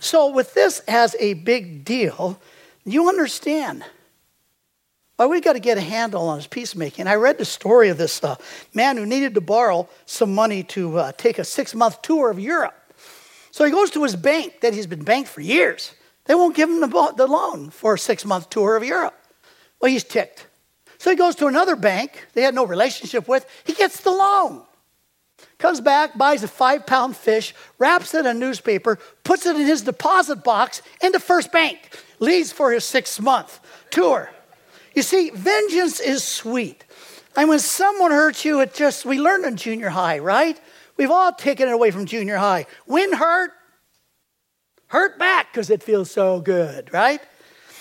So, 0.00 0.30
with 0.30 0.52
this 0.52 0.80
as 0.80 1.16
a 1.18 1.34
big 1.34 1.84
deal, 1.84 2.38
you 2.84 3.08
understand 3.08 3.84
why 5.16 5.26
we 5.26 5.40
got 5.40 5.54
to 5.54 5.60
get 5.60 5.78
a 5.78 5.80
handle 5.80 6.28
on 6.28 6.36
his 6.36 6.46
peacemaking. 6.46 7.06
I 7.06 7.14
read 7.14 7.38
the 7.38 7.44
story 7.44 7.88
of 7.88 7.96
this 7.96 8.22
uh, 8.22 8.36
man 8.74 8.96
who 8.96 9.06
needed 9.06 9.34
to 9.34 9.40
borrow 9.40 9.88
some 10.06 10.34
money 10.34 10.62
to 10.64 10.98
uh, 10.98 11.12
take 11.12 11.38
a 11.38 11.44
six 11.44 11.74
month 11.74 12.02
tour 12.02 12.30
of 12.30 12.38
Europe. 12.38 12.74
So 13.50 13.64
he 13.64 13.70
goes 13.70 13.90
to 13.92 14.02
his 14.02 14.16
bank 14.16 14.60
that 14.62 14.74
he's 14.74 14.86
been 14.86 15.04
banked 15.04 15.30
for 15.30 15.40
years. 15.40 15.92
They 16.24 16.34
won't 16.34 16.56
give 16.56 16.68
him 16.68 16.80
the, 16.80 17.14
the 17.16 17.26
loan 17.26 17.70
for 17.70 17.94
a 17.94 17.98
six 17.98 18.24
month 18.24 18.50
tour 18.50 18.76
of 18.76 18.84
Europe. 18.84 19.14
Well, 19.80 19.90
he's 19.90 20.04
ticked. 20.04 20.46
So 21.04 21.10
he 21.10 21.16
goes 21.16 21.34
to 21.36 21.48
another 21.48 21.76
bank 21.76 22.28
they 22.32 22.40
had 22.40 22.54
no 22.54 22.64
relationship 22.64 23.28
with. 23.28 23.44
He 23.64 23.74
gets 23.74 24.00
the 24.00 24.10
loan. 24.10 24.62
Comes 25.58 25.82
back, 25.82 26.16
buys 26.16 26.42
a 26.42 26.48
five 26.48 26.86
pound 26.86 27.14
fish, 27.14 27.54
wraps 27.78 28.14
it 28.14 28.20
in 28.20 28.26
a 28.26 28.32
newspaper, 28.32 28.98
puts 29.22 29.44
it 29.44 29.54
in 29.54 29.66
his 29.66 29.82
deposit 29.82 30.42
box 30.42 30.80
in 31.02 31.12
the 31.12 31.20
first 31.20 31.52
bank, 31.52 31.90
leaves 32.20 32.52
for 32.52 32.72
his 32.72 32.86
six 32.86 33.20
month 33.20 33.60
tour. 33.90 34.30
You 34.94 35.02
see, 35.02 35.28
vengeance 35.28 36.00
is 36.00 36.24
sweet. 36.24 36.86
And 37.36 37.50
when 37.50 37.58
someone 37.58 38.10
hurts 38.10 38.46
you, 38.46 38.62
it 38.62 38.72
just, 38.72 39.04
we 39.04 39.20
learned 39.20 39.44
in 39.44 39.56
junior 39.58 39.90
high, 39.90 40.20
right? 40.20 40.58
We've 40.96 41.10
all 41.10 41.34
taken 41.34 41.68
it 41.68 41.72
away 41.72 41.90
from 41.90 42.06
junior 42.06 42.38
high. 42.38 42.64
When 42.86 43.12
hurt, 43.12 43.50
hurt 44.86 45.18
back 45.18 45.52
because 45.52 45.68
it 45.68 45.82
feels 45.82 46.10
so 46.10 46.40
good, 46.40 46.94
right? 46.94 47.20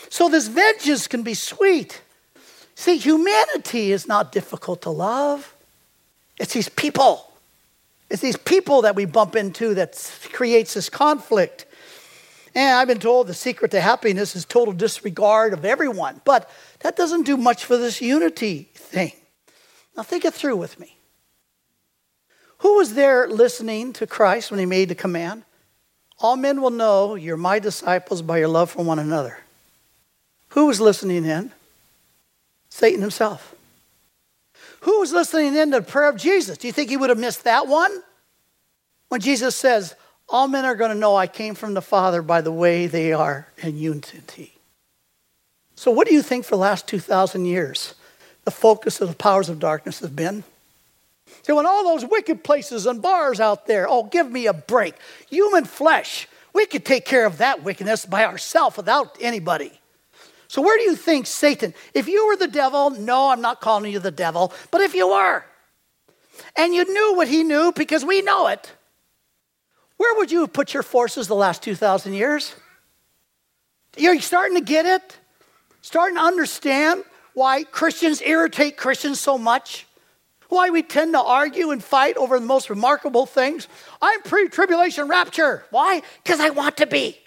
So 0.09 0.27
this 0.27 0.49
vengeance 0.49 1.07
can 1.07 1.23
be 1.23 1.35
sweet. 1.35 2.01
See, 2.75 2.97
humanity 2.97 3.91
is 3.91 4.07
not 4.07 4.31
difficult 4.31 4.81
to 4.83 4.89
love. 4.89 5.55
It's 6.39 6.53
these 6.53 6.69
people. 6.69 7.31
It's 8.09 8.21
these 8.21 8.37
people 8.37 8.83
that 8.83 8.95
we 8.95 9.05
bump 9.05 9.35
into 9.35 9.73
that 9.75 9.95
creates 10.33 10.73
this 10.73 10.89
conflict. 10.89 11.65
And 12.55 12.75
I've 12.75 12.87
been 12.87 12.99
told 12.99 13.27
the 13.27 13.33
secret 13.33 13.71
to 13.71 13.81
happiness 13.81 14.35
is 14.35 14.45
total 14.45 14.73
disregard 14.73 15.53
of 15.53 15.65
everyone. 15.65 16.21
But 16.23 16.49
that 16.79 16.95
doesn't 16.95 17.23
do 17.23 17.37
much 17.37 17.65
for 17.65 17.77
this 17.77 18.01
unity 18.01 18.69
thing. 18.73 19.13
Now, 19.95 20.03
think 20.03 20.25
it 20.25 20.33
through 20.33 20.57
with 20.57 20.79
me. 20.79 20.97
Who 22.59 22.77
was 22.77 22.93
there 22.93 23.27
listening 23.27 23.93
to 23.93 24.07
Christ 24.07 24.49
when 24.49 24.59
he 24.59 24.65
made 24.65 24.89
the 24.89 24.95
command? 24.95 25.43
All 26.19 26.35
men 26.35 26.61
will 26.61 26.69
know 26.69 27.15
you're 27.15 27.37
my 27.37 27.59
disciples 27.59 28.21
by 28.21 28.37
your 28.37 28.47
love 28.47 28.71
for 28.71 28.83
one 28.83 28.99
another. 28.99 29.39
Who 30.49 30.67
was 30.67 30.79
listening 30.79 31.25
in? 31.25 31.51
Satan 32.73 33.01
himself. 33.01 33.53
Who 34.81 34.99
was 34.99 35.13
listening 35.13 35.55
in 35.55 35.69
to 35.69 35.79
the 35.79 35.85
prayer 35.85 36.09
of 36.09 36.17
Jesus? 36.17 36.57
Do 36.57 36.65
you 36.65 36.73
think 36.73 36.89
he 36.89 36.97
would 36.97 37.11
have 37.11 37.19
missed 37.19 37.43
that 37.43 37.67
one? 37.67 38.01
When 39.09 39.21
Jesus 39.21 39.55
says, 39.55 39.93
All 40.27 40.47
men 40.47 40.65
are 40.65 40.73
going 40.73 40.89
to 40.89 40.97
know 40.97 41.15
I 41.15 41.27
came 41.27 41.53
from 41.53 41.75
the 41.75 41.83
Father 41.83 42.23
by 42.23 42.41
the 42.41 42.51
way 42.51 42.87
they 42.87 43.13
are 43.13 43.47
in 43.59 43.77
unity. 43.77 44.53
So, 45.75 45.91
what 45.91 46.07
do 46.07 46.15
you 46.15 46.23
think 46.23 46.45
for 46.45 46.55
the 46.55 46.61
last 46.61 46.87
2,000 46.87 47.45
years 47.45 47.93
the 48.43 48.49
focus 48.49 48.99
of 49.01 49.07
the 49.07 49.15
powers 49.15 49.49
of 49.49 49.59
darkness 49.59 49.99
has 49.99 50.09
been? 50.09 50.43
So, 51.43 51.55
when 51.55 51.67
all 51.67 51.83
those 51.83 52.09
wicked 52.09 52.43
places 52.43 52.87
and 52.87 53.03
bars 53.03 53.39
out 53.39 53.67
there, 53.67 53.87
oh, 53.87 54.05
give 54.05 54.31
me 54.31 54.47
a 54.47 54.53
break. 54.53 54.95
Human 55.29 55.65
flesh, 55.65 56.27
we 56.53 56.65
could 56.65 56.85
take 56.85 57.05
care 57.05 57.27
of 57.27 57.37
that 57.37 57.63
wickedness 57.63 58.07
by 58.07 58.25
ourselves 58.25 58.77
without 58.77 59.15
anybody. 59.21 59.79
So, 60.47 60.61
where 60.61 60.77
do 60.77 60.83
you 60.83 60.95
think 60.95 61.25
Satan, 61.25 61.73
if 61.93 62.07
you 62.07 62.27
were 62.27 62.35
the 62.35 62.47
devil, 62.47 62.89
no, 62.91 63.29
I'm 63.29 63.41
not 63.41 63.61
calling 63.61 63.91
you 63.91 63.99
the 63.99 64.11
devil, 64.11 64.53
but 64.71 64.81
if 64.81 64.93
you 64.93 65.07
were, 65.07 65.43
and 66.55 66.73
you 66.73 66.85
knew 66.91 67.15
what 67.15 67.27
he 67.27 67.43
knew 67.43 67.71
because 67.75 68.03
we 68.05 68.21
know 68.21 68.47
it, 68.47 68.71
where 69.97 70.15
would 70.17 70.31
you 70.31 70.41
have 70.41 70.53
put 70.53 70.73
your 70.73 70.83
forces 70.83 71.27
the 71.27 71.35
last 71.35 71.63
2,000 71.63 72.13
years? 72.13 72.53
You're 73.97 74.19
starting 74.19 74.57
to 74.57 74.63
get 74.63 74.85
it? 74.85 75.17
Starting 75.81 76.17
to 76.17 76.23
understand 76.23 77.03
why 77.33 77.63
Christians 77.63 78.21
irritate 78.21 78.77
Christians 78.77 79.19
so 79.19 79.37
much? 79.37 79.85
Why 80.49 80.69
we 80.69 80.83
tend 80.83 81.13
to 81.13 81.21
argue 81.21 81.71
and 81.71 81.83
fight 81.83 82.15
over 82.17 82.39
the 82.39 82.45
most 82.45 82.69
remarkable 82.69 83.25
things? 83.25 83.67
I'm 84.01 84.21
pre 84.21 84.49
tribulation 84.49 85.07
rapture. 85.07 85.65
Why? 85.71 86.01
Because 86.23 86.39
I 86.39 86.51
want 86.51 86.77
to 86.77 86.85
be. 86.85 87.17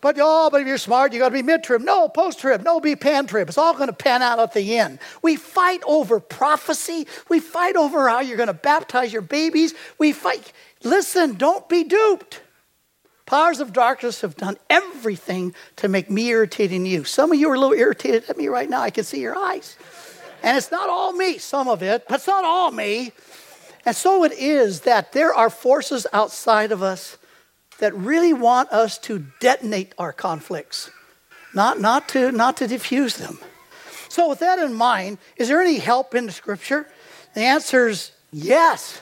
But 0.00 0.16
oh, 0.20 0.48
but 0.50 0.60
if 0.60 0.66
you're 0.66 0.78
smart, 0.78 1.12
you 1.12 1.18
got 1.18 1.30
to 1.30 1.34
be 1.34 1.42
mid-trib. 1.42 1.82
No, 1.82 2.08
post-trib. 2.08 2.62
No, 2.62 2.80
be 2.80 2.94
pan-trib. 2.94 3.48
It's 3.48 3.58
all 3.58 3.74
going 3.74 3.88
to 3.88 3.92
pan 3.92 4.22
out 4.22 4.38
at 4.38 4.54
the 4.54 4.78
end. 4.78 4.98
We 5.22 5.36
fight 5.36 5.82
over 5.86 6.20
prophecy. 6.20 7.06
We 7.28 7.40
fight 7.40 7.76
over 7.76 8.08
how 8.08 8.20
you're 8.20 8.36
going 8.36 8.48
to 8.48 8.54
baptize 8.54 9.12
your 9.12 9.22
babies. 9.22 9.74
We 9.98 10.12
fight. 10.12 10.52
Listen, 10.84 11.34
don't 11.34 11.68
be 11.68 11.84
duped. 11.84 12.42
Powers 13.26 13.60
of 13.60 13.72
darkness 13.72 14.22
have 14.22 14.36
done 14.36 14.56
everything 14.70 15.54
to 15.76 15.88
make 15.88 16.08
me 16.08 16.28
irritating 16.28 16.86
you. 16.86 17.04
Some 17.04 17.32
of 17.32 17.38
you 17.38 17.50
are 17.50 17.54
a 17.54 17.58
little 17.58 17.76
irritated 17.76 18.24
at 18.30 18.38
me 18.38 18.48
right 18.48 18.70
now. 18.70 18.80
I 18.80 18.90
can 18.90 19.04
see 19.04 19.20
your 19.20 19.36
eyes. 19.36 19.76
And 20.42 20.56
it's 20.56 20.70
not 20.70 20.88
all 20.88 21.12
me, 21.12 21.36
some 21.36 21.68
of 21.68 21.82
it, 21.82 22.06
but 22.08 22.16
it's 22.16 22.26
not 22.26 22.44
all 22.44 22.70
me. 22.70 23.12
And 23.84 23.94
so 23.94 24.24
it 24.24 24.32
is 24.32 24.82
that 24.82 25.12
there 25.12 25.34
are 25.34 25.50
forces 25.50 26.06
outside 26.12 26.72
of 26.72 26.82
us 26.82 27.18
that 27.78 27.94
really 27.94 28.32
want 28.32 28.70
us 28.70 28.98
to 28.98 29.24
detonate 29.40 29.94
our 29.98 30.12
conflicts, 30.12 30.90
not, 31.54 31.80
not, 31.80 32.08
to, 32.10 32.32
not 32.32 32.56
to 32.58 32.66
diffuse 32.66 33.16
them. 33.16 33.38
So, 34.08 34.28
with 34.28 34.40
that 34.40 34.58
in 34.58 34.74
mind, 34.74 35.18
is 35.36 35.48
there 35.48 35.60
any 35.60 35.78
help 35.78 36.14
in 36.14 36.26
the 36.26 36.32
scripture? 36.32 36.88
The 37.34 37.42
answer 37.42 37.88
is 37.88 38.12
yes. 38.32 39.00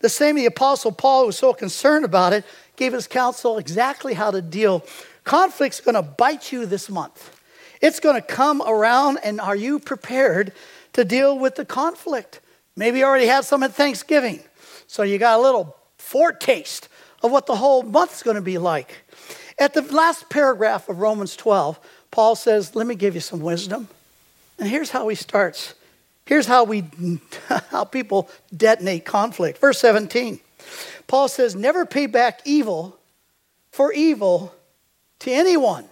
The 0.00 0.08
same 0.08 0.36
the 0.36 0.46
Apostle 0.46 0.92
Paul, 0.92 1.22
who 1.22 1.26
was 1.26 1.38
so 1.38 1.52
concerned 1.52 2.04
about 2.04 2.32
it, 2.32 2.44
gave 2.76 2.94
us 2.94 3.06
counsel 3.06 3.58
exactly 3.58 4.14
how 4.14 4.30
to 4.30 4.40
deal. 4.40 4.84
Conflict's 5.24 5.80
to 5.96 6.02
bite 6.02 6.52
you 6.52 6.66
this 6.66 6.88
month. 6.88 7.36
It's 7.80 8.00
to 8.14 8.22
come 8.22 8.62
around, 8.62 9.18
and 9.22 9.40
are 9.40 9.56
you 9.56 9.78
prepared 9.78 10.52
to 10.92 11.04
deal 11.04 11.38
with 11.38 11.56
the 11.56 11.64
conflict? 11.64 12.40
Maybe 12.76 13.00
you 13.00 13.04
already 13.04 13.26
had 13.26 13.44
some 13.44 13.62
at 13.64 13.74
Thanksgiving, 13.74 14.40
so 14.86 15.02
you 15.02 15.18
got 15.18 15.38
a 15.38 15.42
little 15.42 15.76
foretaste 15.98 16.88
of 17.22 17.30
what 17.30 17.46
the 17.46 17.56
whole 17.56 17.82
month's 17.82 18.22
going 18.22 18.36
to 18.36 18.42
be 18.42 18.58
like. 18.58 19.04
At 19.58 19.74
the 19.74 19.82
last 19.82 20.28
paragraph 20.30 20.88
of 20.88 21.00
Romans 21.00 21.36
12, 21.36 21.78
Paul 22.10 22.36
says, 22.36 22.74
Let 22.74 22.86
me 22.86 22.94
give 22.94 23.14
you 23.14 23.20
some 23.20 23.40
wisdom. 23.40 23.88
And 24.58 24.68
here's 24.68 24.90
how 24.90 25.08
he 25.08 25.14
starts. 25.14 25.74
Here's 26.26 26.46
how 26.46 26.64
we 26.64 26.84
how 27.70 27.84
people 27.84 28.28
detonate 28.54 29.04
conflict. 29.04 29.58
Verse 29.58 29.78
17. 29.80 30.40
Paul 31.06 31.28
says, 31.28 31.54
Never 31.54 31.86
pay 31.86 32.06
back 32.06 32.40
evil 32.44 32.98
for 33.72 33.92
evil 33.92 34.54
to 35.20 35.32
anyone. 35.32 35.88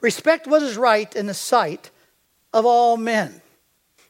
Respect 0.00 0.46
what 0.46 0.62
is 0.62 0.76
right 0.76 1.14
in 1.16 1.26
the 1.26 1.34
sight 1.34 1.90
of 2.52 2.66
all 2.66 2.96
men. 2.96 3.40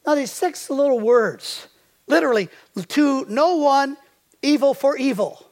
Now, 0.07 0.15
these 0.15 0.31
six 0.31 0.69
little 0.71 1.01
words, 1.01 1.69
literally, 2.07 2.49
to 2.89 3.25
no 3.29 3.57
one, 3.57 3.97
evil 4.43 4.75
for 4.75 4.97
evil. 4.97 5.46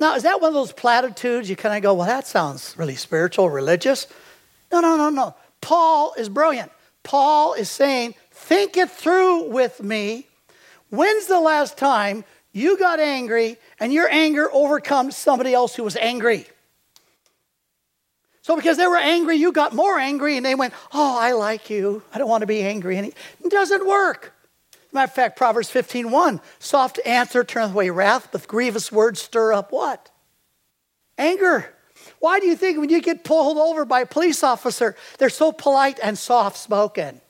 Now, 0.00 0.14
is 0.14 0.22
that 0.22 0.40
one 0.40 0.48
of 0.48 0.54
those 0.54 0.72
platitudes 0.72 1.50
you 1.50 1.56
kind 1.56 1.76
of 1.76 1.82
go, 1.82 1.92
well, 1.92 2.06
that 2.06 2.26
sounds 2.26 2.74
really 2.78 2.96
spiritual, 2.96 3.50
religious? 3.50 4.06
No, 4.72 4.80
no, 4.80 4.96
no, 4.96 5.10
no. 5.10 5.34
Paul 5.60 6.14
is 6.16 6.30
brilliant. 6.30 6.72
Paul 7.02 7.52
is 7.52 7.68
saying, 7.68 8.14
think 8.32 8.78
it 8.78 8.90
through 8.90 9.50
with 9.50 9.82
me. 9.82 10.26
When's 10.88 11.26
the 11.26 11.38
last 11.38 11.76
time 11.76 12.24
you 12.52 12.78
got 12.78 12.98
angry 12.98 13.58
and 13.78 13.92
your 13.92 14.08
anger 14.10 14.48
overcome 14.52 15.10
somebody 15.10 15.52
else 15.52 15.74
who 15.74 15.84
was 15.84 15.96
angry? 15.96 16.46
So, 18.40 18.56
because 18.56 18.78
they 18.78 18.86
were 18.86 18.96
angry, 18.96 19.36
you 19.36 19.52
got 19.52 19.74
more 19.74 19.98
angry, 19.98 20.36
and 20.38 20.44
they 20.44 20.54
went, 20.54 20.72
Oh, 20.94 21.18
I 21.20 21.32
like 21.32 21.68
you. 21.68 22.02
I 22.12 22.18
don't 22.18 22.28
want 22.28 22.40
to 22.40 22.46
be 22.46 22.62
angry. 22.62 22.96
And 22.96 23.06
it 23.06 23.50
doesn't 23.50 23.86
work. 23.86 24.32
Matter 24.92 25.04
of 25.04 25.14
fact, 25.14 25.36
Proverbs 25.36 25.70
15:1, 25.70 26.40
soft 26.58 26.98
answer 27.06 27.44
turneth 27.44 27.72
away 27.72 27.90
wrath, 27.90 28.28
but 28.32 28.46
grievous 28.48 28.90
words 28.90 29.22
stir 29.22 29.52
up 29.52 29.70
what? 29.72 30.10
Anger. 31.16 31.74
Why 32.18 32.40
do 32.40 32.46
you 32.46 32.56
think 32.56 32.78
when 32.78 32.88
you 32.88 33.00
get 33.00 33.24
pulled 33.24 33.58
over 33.58 33.84
by 33.84 34.00
a 34.00 34.06
police 34.06 34.42
officer, 34.42 34.96
they're 35.18 35.28
so 35.28 35.52
polite 35.52 35.98
and 36.02 36.18
soft 36.18 36.56
spoken? 36.56 37.20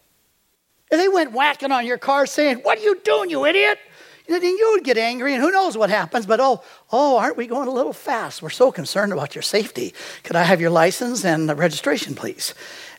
If 0.90 0.98
they 0.98 1.08
went 1.08 1.32
whacking 1.32 1.72
on 1.72 1.86
your 1.86 1.98
car 1.98 2.26
saying, 2.26 2.58
What 2.58 2.78
are 2.78 2.82
you 2.82 3.00
doing, 3.04 3.30
you 3.30 3.44
idiot? 3.46 3.78
And 4.26 4.42
Then 4.42 4.56
you 4.56 4.72
would 4.74 4.84
get 4.84 4.96
angry, 4.96 5.34
and 5.34 5.42
who 5.42 5.50
knows 5.50 5.76
what 5.76 5.90
happens. 5.90 6.24
But 6.24 6.40
oh, 6.40 6.62
oh, 6.92 7.18
aren't 7.18 7.36
we 7.36 7.46
going 7.46 7.68
a 7.68 7.72
little 7.72 7.92
fast? 7.92 8.42
We're 8.42 8.50
so 8.50 8.70
concerned 8.70 9.12
about 9.12 9.34
your 9.34 9.42
safety. 9.42 9.92
Could 10.22 10.36
I 10.36 10.44
have 10.44 10.60
your 10.60 10.70
license 10.70 11.24
and 11.24 11.56
registration, 11.58 12.14
please? 12.14 12.54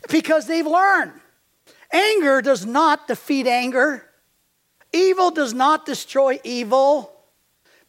Because 0.09 0.47
they've 0.47 0.67
learned 0.67 1.13
anger 1.91 2.41
does 2.41 2.65
not 2.65 3.07
defeat 3.07 3.47
anger. 3.47 4.05
Evil 4.93 5.31
does 5.31 5.53
not 5.53 5.85
destroy 5.85 6.39
evil. 6.43 7.11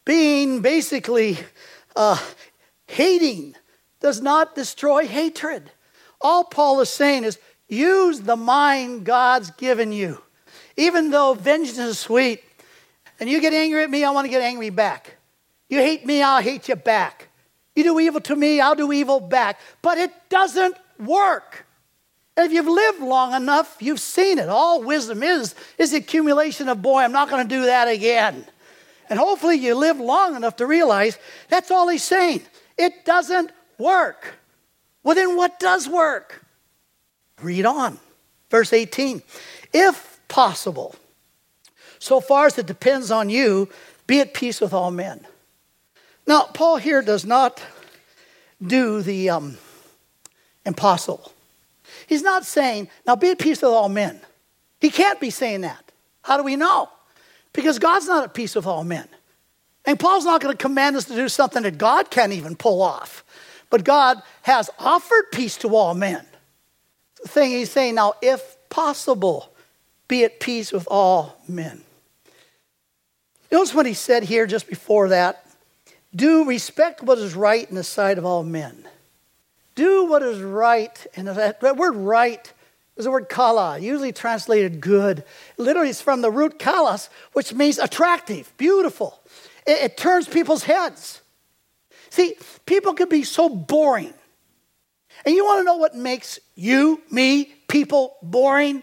Being 0.05 0.61
basically 0.61 1.39
uh, 1.95 2.19
hating 2.87 3.55
does 4.01 4.21
not 4.21 4.55
destroy 4.55 5.07
hatred. 5.07 5.71
All 6.21 6.45
Paul 6.45 6.81
is 6.81 6.89
saying 6.89 7.25
is 7.25 7.39
use 7.69 8.21
the 8.21 8.37
mind 8.37 9.05
God's 9.05 9.51
given 9.53 9.93
you. 9.93 10.21
Even 10.77 11.11
though 11.11 11.35
vengeance 11.35 11.79
is 11.79 11.99
sweet, 11.99 12.43
and 13.21 13.29
you 13.29 13.41
get 13.41 13.53
angry 13.53 13.83
at 13.83 13.91
me, 13.91 14.05
I 14.05 14.11
want 14.11 14.25
to 14.25 14.31
get 14.31 14.43
angry 14.43 14.71
back. 14.71 15.17
You 15.69 15.79
hate 15.79 16.05
me, 16.05 16.23
I'll 16.23 16.43
hate 16.43 16.69
you 16.69 16.77
back. 16.77 17.29
You 17.75 17.85
do 17.85 18.01
evil 18.01 18.21
to 18.23 18.37
me, 18.37 18.61
I'll 18.61 18.75
do 18.75 18.93
evil 18.93 19.21
back. 19.21 19.61
But 19.81 19.99
it 19.99 20.13
doesn't 20.29 20.77
work. 20.99 21.62
And 22.43 22.51
if 22.51 22.57
you've 22.57 22.67
lived 22.67 22.99
long 22.99 23.35
enough, 23.35 23.77
you've 23.79 24.01
seen 24.01 24.41
it. 24.41 24.49
All 24.49 24.83
wisdom 24.83 25.23
is 25.23 25.55
is 25.79 25.93
the 25.93 25.99
accumulation 25.99 26.69
of 26.69 26.83
boy, 26.83 27.03
I'm 27.03 27.13
not 27.13 27.31
going 27.31 27.47
to 27.47 27.55
do 27.55 27.67
that 27.67 27.87
again. 27.87 28.45
And 29.09 29.17
hopefully 29.17 29.55
you 29.55 29.77
live 29.77 30.01
long 30.01 30.35
enough 30.35 30.57
to 30.57 30.67
realize 30.67 31.21
that's 31.49 31.71
all 31.71 31.87
he's 31.87 32.03
saying. 32.03 32.43
It 32.77 33.05
doesn't 33.05 33.53
work. 33.79 34.35
Well, 35.05 35.15
then 35.15 35.37
what 35.37 35.61
does 35.61 35.89
work? 35.89 36.45
Read 37.41 37.65
on. 37.65 38.01
Verse 38.51 38.73
18. 38.73 39.23
If 39.73 40.19
possible, 40.27 40.97
so 42.01 42.21
far 42.21 42.47
as 42.47 42.59
it 42.59 42.67
depends 42.67 43.13
on 43.13 43.31
you, 43.31 43.69
be 44.09 44.19
at 44.19 44.35
peace 44.35 44.61
with 44.61 44.73
all 44.73 44.91
men. 44.91 45.25
Now, 46.27 46.49
Paul 46.53 46.79
here 46.79 47.03
does 47.03 47.25
not 47.25 47.63
do 48.61 49.01
the 49.01 49.31
um, 49.31 49.59
impossible. 50.67 51.33
He's 52.07 52.23
not 52.23 52.45
saying, 52.45 52.89
now 53.07 53.17
be 53.17 53.31
at 53.31 53.39
peace 53.39 53.63
with 53.63 53.71
all 53.71 53.89
men. 53.89 54.21
He 54.81 54.91
can't 54.91 55.21
be 55.21 55.31
saying 55.31 55.63
that. 55.63 55.93
How 56.23 56.37
do 56.37 56.43
we 56.43 56.57
know? 56.57 56.89
Because 57.53 57.79
God's 57.79 58.07
not 58.07 58.25
at 58.25 58.35
peace 58.35 58.55
with 58.55 58.67
all 58.67 58.85
men. 58.85 59.09
And 59.85 59.99
Paul's 59.99 60.25
not 60.25 60.41
going 60.41 60.57
to 60.57 60.63
command 60.63 60.97
us 60.97 61.05
to 61.07 61.15
do 61.15 61.29
something 61.29 61.63
that 61.65 61.79
God 61.79 62.11
can't 62.11 62.33
even 62.33 62.57
pull 62.57 62.83
off. 62.83 63.25
But 63.71 63.85
God 63.85 64.23
has 64.43 64.71
offered 64.79 65.33
peace 65.33 65.57
to 65.59 65.75
all 65.75 65.95
men. 65.95 66.25
The 67.23 67.29
thing 67.29 67.51
he's 67.51 67.71
saying 67.71 67.95
now, 67.95 68.15
if 68.23 68.57
possible, 68.69 69.53
be 70.09 70.25
at 70.25 70.41
peace 70.41 70.73
with 70.73 70.87
all 70.91 71.41
men. 71.49 71.83
Notice 73.51 73.75
what 73.75 73.87
he 73.87 73.95
said 73.95 74.25
here 74.25 74.47
just 74.47 74.67
before 74.69 75.09
that. 75.11 75.47
Do 76.15 76.45
respect 76.45 77.03
what 77.03 77.19
is 77.19 77.35
right 77.35 77.69
in 77.69 77.75
the 77.75 77.85
sight 77.85 78.19
of 78.19 78.27
all 78.27 78.45
men. 78.45 78.87
Do 79.75 80.07
what 80.07 80.23
is 80.23 80.41
right. 80.41 81.07
And 81.17 81.29
that, 81.29 81.61
that 81.61 81.77
word 81.77 81.97
right 81.97 82.53
is 82.97 83.05
the 83.05 83.11
word 83.11 83.29
kala, 83.29 83.79
usually 83.79 84.13
translated 84.13 84.81
good. 84.81 85.25
Literally, 85.57 85.91
it's 85.91 86.01
from 86.01 86.21
the 86.21 86.31
root 86.31 86.59
kalas, 86.59 87.09
which 87.33 87.55
means 87.55 87.79
attractive, 87.79 88.53
beautiful. 88.59 89.21
It, 89.67 89.83
it 89.83 89.97
turns 89.97 90.29
people's 90.29 90.65
heads. 90.65 91.23
See, 92.11 92.35
people 92.67 92.93
can 92.93 93.09
be 93.09 93.25
so 93.25 93.49
boring. 93.49 94.13
And 95.25 95.35
you 95.35 95.45
want 95.45 95.61
to 95.61 95.65
know 95.65 95.77
what 95.77 95.95
makes 95.95 96.39
you, 96.55 97.01
me, 97.11 97.55
people 97.69 98.17
boring? 98.23 98.83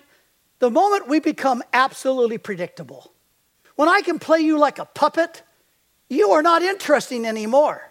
The 0.60 0.71
moment 0.71 1.08
we 1.08 1.19
become 1.19 1.62
absolutely 1.73 2.38
predictable. 2.38 3.12
When 3.75 3.88
I 3.88 4.02
can 4.02 4.19
play 4.19 4.39
you 4.39 4.58
like 4.58 4.80
a 4.80 4.86
puppet, 4.86 5.43
you 6.10 6.32
are 6.32 6.41
not 6.41 6.63
interesting 6.63 7.25
anymore. 7.25 7.89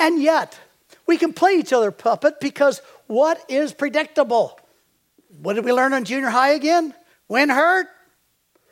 And 0.00 0.20
yet, 0.22 0.58
we 1.06 1.16
can 1.16 1.32
play 1.32 1.52
each 1.52 1.72
other 1.72 1.90
puppet 1.90 2.40
because 2.40 2.82
what 3.06 3.44
is 3.48 3.72
predictable? 3.72 4.58
What 5.40 5.54
did 5.54 5.64
we 5.64 5.72
learn 5.72 5.92
in 5.92 6.04
junior 6.04 6.30
high 6.30 6.50
again? 6.50 6.94
When 7.28 7.48
hurt, 7.48 7.86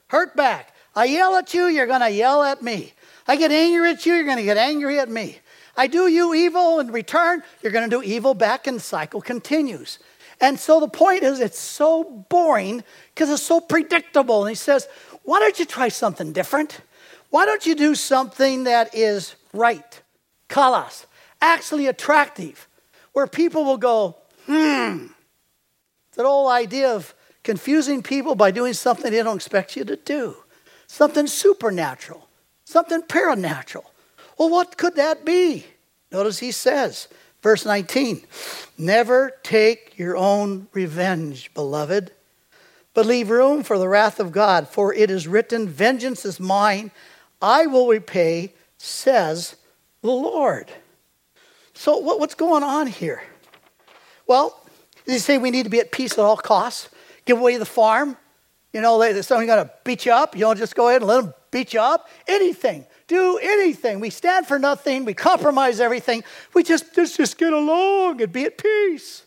hurt 0.08 0.36
back. 0.36 0.74
I 0.94 1.06
yell 1.06 1.36
at 1.36 1.54
you, 1.54 1.66
you're 1.66 1.86
going 1.86 2.00
to 2.00 2.10
yell 2.10 2.42
at 2.42 2.62
me. 2.62 2.92
I 3.26 3.36
get 3.36 3.50
angry 3.50 3.90
at 3.90 4.04
you, 4.06 4.14
you're 4.14 4.24
going 4.24 4.38
to 4.38 4.44
get 4.44 4.56
angry 4.56 4.98
at 4.98 5.08
me. 5.08 5.38
I 5.76 5.86
do 5.88 6.06
you 6.06 6.34
evil 6.34 6.78
in 6.78 6.92
return, 6.92 7.42
you're 7.62 7.72
going 7.72 7.88
to 7.88 7.96
do 7.96 8.02
evil 8.02 8.34
back, 8.34 8.66
and 8.66 8.76
the 8.76 8.82
cycle 8.82 9.20
continues. 9.20 9.98
And 10.40 10.58
so 10.58 10.78
the 10.78 10.88
point 10.88 11.22
is, 11.22 11.40
it's 11.40 11.58
so 11.58 12.04
boring 12.28 12.84
because 13.14 13.30
it's 13.30 13.42
so 13.42 13.60
predictable. 13.60 14.42
And 14.42 14.50
he 14.50 14.54
says, 14.54 14.88
Why 15.22 15.40
don't 15.40 15.58
you 15.58 15.64
try 15.64 15.88
something 15.88 16.32
different? 16.32 16.80
Why 17.30 17.46
don't 17.46 17.64
you 17.66 17.74
do 17.74 17.94
something 17.94 18.64
that 18.64 18.94
is 18.94 19.34
right? 19.52 20.00
Kalas 20.48 21.06
actually 21.44 21.86
attractive, 21.86 22.66
where 23.12 23.26
people 23.26 23.64
will 23.64 23.76
go, 23.76 24.16
hmm. 24.46 25.06
That 26.16 26.26
whole 26.26 26.48
idea 26.48 26.94
of 26.94 27.12
confusing 27.42 28.02
people 28.02 28.34
by 28.34 28.50
doing 28.50 28.72
something 28.72 29.10
they 29.10 29.22
don't 29.22 29.36
expect 29.36 29.76
you 29.76 29.84
to 29.84 29.96
do, 29.96 30.36
something 30.86 31.26
supernatural, 31.26 32.28
something 32.64 33.02
paranatural. 33.02 33.84
Well, 34.38 34.48
what 34.48 34.76
could 34.76 34.96
that 34.96 35.24
be? 35.24 35.66
Notice 36.12 36.38
he 36.38 36.52
says, 36.52 37.08
verse 37.42 37.64
19, 37.66 38.24
never 38.78 39.32
take 39.42 39.98
your 39.98 40.16
own 40.16 40.68
revenge, 40.72 41.52
beloved, 41.52 42.12
but 42.94 43.06
leave 43.06 43.28
room 43.28 43.64
for 43.64 43.76
the 43.76 43.88
wrath 43.88 44.20
of 44.20 44.30
God, 44.30 44.68
for 44.68 44.94
it 44.94 45.10
is 45.10 45.26
written, 45.26 45.68
Vengeance 45.68 46.24
is 46.24 46.38
mine, 46.38 46.92
I 47.42 47.66
will 47.66 47.88
repay, 47.88 48.54
says 48.78 49.56
the 50.00 50.12
Lord. 50.12 50.70
So, 51.74 51.98
what, 51.98 52.20
what's 52.20 52.34
going 52.34 52.62
on 52.62 52.86
here? 52.86 53.22
Well, 54.26 54.58
they 55.04 55.18
say 55.18 55.38
we 55.38 55.50
need 55.50 55.64
to 55.64 55.70
be 55.70 55.80
at 55.80 55.92
peace 55.92 56.12
at 56.12 56.20
all 56.20 56.36
costs, 56.36 56.88
give 57.24 57.38
away 57.38 57.56
the 57.56 57.66
farm. 57.66 58.16
You 58.72 58.80
know, 58.80 58.98
someone's 59.20 59.46
going 59.46 59.64
to 59.64 59.70
beat 59.84 60.04
you 60.04 60.12
up. 60.12 60.34
You 60.34 60.40
don't 60.40 60.56
just 60.56 60.74
go 60.74 60.88
ahead 60.88 61.02
and 61.02 61.08
let 61.08 61.22
them 61.22 61.34
beat 61.52 61.74
you 61.74 61.80
up. 61.80 62.08
Anything. 62.26 62.84
Do 63.06 63.38
anything. 63.40 64.00
We 64.00 64.10
stand 64.10 64.46
for 64.46 64.58
nothing. 64.58 65.04
We 65.04 65.14
compromise 65.14 65.78
everything. 65.78 66.24
We 66.54 66.64
just, 66.64 66.92
just, 66.94 67.16
just 67.16 67.38
get 67.38 67.52
along 67.52 68.20
and 68.20 68.32
be 68.32 68.44
at 68.46 68.58
peace. 68.58 69.24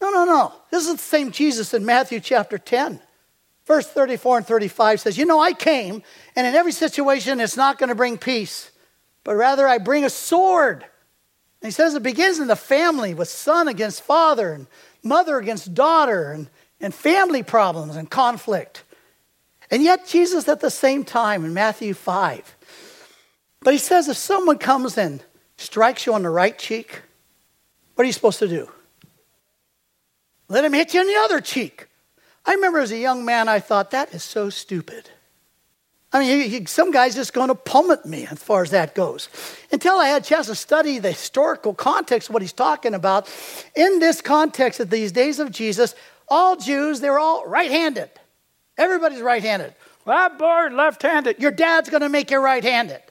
No, 0.00 0.10
no, 0.10 0.26
no. 0.26 0.52
This 0.70 0.86
is 0.86 0.92
the 0.92 0.98
same 0.98 1.30
Jesus 1.30 1.72
in 1.72 1.86
Matthew 1.86 2.20
chapter 2.20 2.58
10. 2.58 3.00
Verse 3.64 3.86
34 3.86 4.38
and 4.38 4.46
35 4.46 5.00
says, 5.00 5.16
You 5.16 5.24
know, 5.24 5.40
I 5.40 5.54
came, 5.54 6.02
and 6.36 6.46
in 6.46 6.54
every 6.54 6.72
situation, 6.72 7.40
it's 7.40 7.56
not 7.56 7.78
going 7.78 7.88
to 7.88 7.94
bring 7.94 8.18
peace, 8.18 8.70
but 9.22 9.36
rather 9.36 9.66
I 9.66 9.78
bring 9.78 10.04
a 10.04 10.10
sword. 10.10 10.84
And 11.64 11.72
he 11.72 11.74
says 11.74 11.94
it 11.94 12.02
begins 12.02 12.40
in 12.40 12.46
the 12.46 12.56
family 12.56 13.14
with 13.14 13.30
son 13.30 13.68
against 13.68 14.02
father 14.02 14.52
and 14.52 14.66
mother 15.02 15.38
against 15.38 15.72
daughter 15.72 16.30
and, 16.30 16.50
and 16.78 16.92
family 16.92 17.42
problems 17.42 17.96
and 17.96 18.10
conflict. 18.10 18.84
And 19.70 19.82
yet, 19.82 20.06
Jesus 20.06 20.46
at 20.46 20.60
the 20.60 20.68
same 20.68 21.04
time 21.04 21.42
in 21.42 21.54
Matthew 21.54 21.94
5. 21.94 22.54
But 23.60 23.72
he 23.72 23.78
says 23.78 24.08
if 24.08 24.18
someone 24.18 24.58
comes 24.58 24.98
and 24.98 25.24
strikes 25.56 26.04
you 26.04 26.12
on 26.12 26.24
the 26.24 26.28
right 26.28 26.58
cheek, 26.58 27.00
What 27.94 28.02
are 28.02 28.06
you 28.06 28.12
supposed 28.12 28.40
to 28.40 28.48
do? 28.48 28.70
Let 30.48 30.66
him 30.66 30.74
hit 30.74 30.92
you 30.92 31.00
on 31.00 31.06
the 31.06 31.16
other 31.16 31.40
cheek. 31.40 31.88
I 32.44 32.52
remember 32.52 32.80
as 32.80 32.92
a 32.92 32.98
young 32.98 33.24
man, 33.24 33.48
I 33.48 33.58
thought, 33.58 33.90
that 33.92 34.12
is 34.12 34.22
so 34.22 34.50
stupid. 34.50 35.08
I 36.14 36.20
mean, 36.20 36.66
some 36.66 36.92
guy's 36.92 37.16
just 37.16 37.32
going 37.32 37.48
to 37.48 37.56
pummel 37.56 37.98
me 38.04 38.24
as 38.30 38.38
far 38.38 38.62
as 38.62 38.70
that 38.70 38.94
goes. 38.94 39.28
Until 39.72 39.98
I 39.98 40.06
had 40.06 40.22
a 40.22 40.24
chance 40.24 40.46
to 40.46 40.54
study 40.54 41.00
the 41.00 41.10
historical 41.10 41.74
context 41.74 42.28
of 42.28 42.34
what 42.34 42.42
he's 42.42 42.52
talking 42.52 42.94
about. 42.94 43.28
In 43.74 43.98
this 43.98 44.20
context 44.20 44.78
of 44.78 44.90
these 44.90 45.10
days 45.10 45.40
of 45.40 45.50
Jesus, 45.50 45.96
all 46.28 46.54
Jews, 46.54 47.00
they 47.00 47.10
were 47.10 47.18
all 47.18 47.44
right 47.46 47.68
handed. 47.68 48.10
Everybody's 48.78 49.22
right 49.22 49.42
handed. 49.42 49.74
Well, 50.04 50.16
I'm 50.16 50.38
born 50.38 50.76
left 50.76 51.02
handed. 51.02 51.40
Your 51.40 51.50
dad's 51.50 51.90
going 51.90 52.02
to 52.02 52.08
make 52.08 52.30
you 52.30 52.38
right 52.38 52.62
handed. 52.62 53.02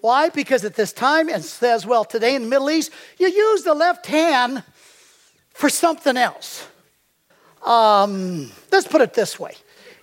Why? 0.00 0.30
Because 0.30 0.64
at 0.64 0.76
this 0.76 0.94
time, 0.94 1.28
and 1.28 1.44
says, 1.44 1.84
well, 1.84 2.06
today 2.06 2.34
in 2.36 2.42
the 2.42 2.48
Middle 2.48 2.70
East, 2.70 2.90
you 3.18 3.28
use 3.28 3.64
the 3.64 3.74
left 3.74 4.06
hand 4.06 4.62
for 5.52 5.68
something 5.68 6.16
else. 6.16 6.66
Um, 7.66 8.50
let's 8.72 8.86
put 8.86 9.02
it 9.02 9.12
this 9.12 9.38
way 9.38 9.56